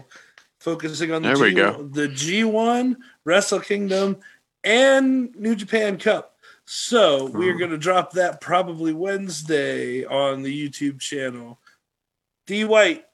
[0.60, 1.84] focusing on the, There we G- go.
[1.92, 4.18] the G1, Wrestle Kingdom,
[4.64, 6.38] and New Japan Cup.
[6.66, 7.60] So we are Hmm.
[7.60, 11.60] going to drop that probably Wednesday on the YouTube channel.
[12.46, 13.06] D White,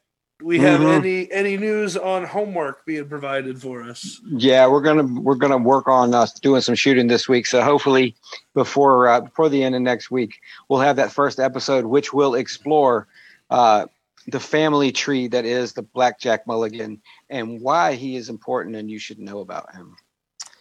[0.43, 0.93] we have Mhm.
[0.97, 4.19] any any news on homework being provided for us?
[4.29, 7.45] Yeah, we're gonna we're gonna work on us doing some shooting this week.
[7.47, 8.15] So hopefully
[8.53, 10.39] before uh, before the end of next week,
[10.69, 13.07] we'll have that first episode, which will explore
[13.49, 13.85] uh,
[14.27, 18.99] the family tree that is the Blackjack Mulligan and why he is important and you
[18.99, 19.95] should know about him.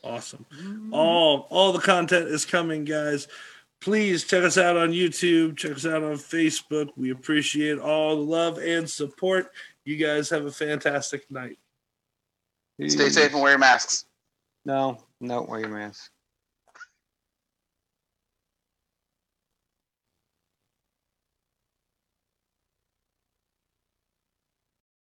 [0.05, 0.45] Awesome.
[0.93, 3.29] All all the content is coming, guys.
[3.81, 5.57] Please check us out on YouTube.
[5.57, 6.91] Check us out on Facebook.
[6.97, 9.51] We appreciate all the love and support.
[9.85, 11.59] You guys have a fantastic night.
[12.87, 14.07] stay safe and wear your masks.
[14.65, 16.12] No, no, wear your mask.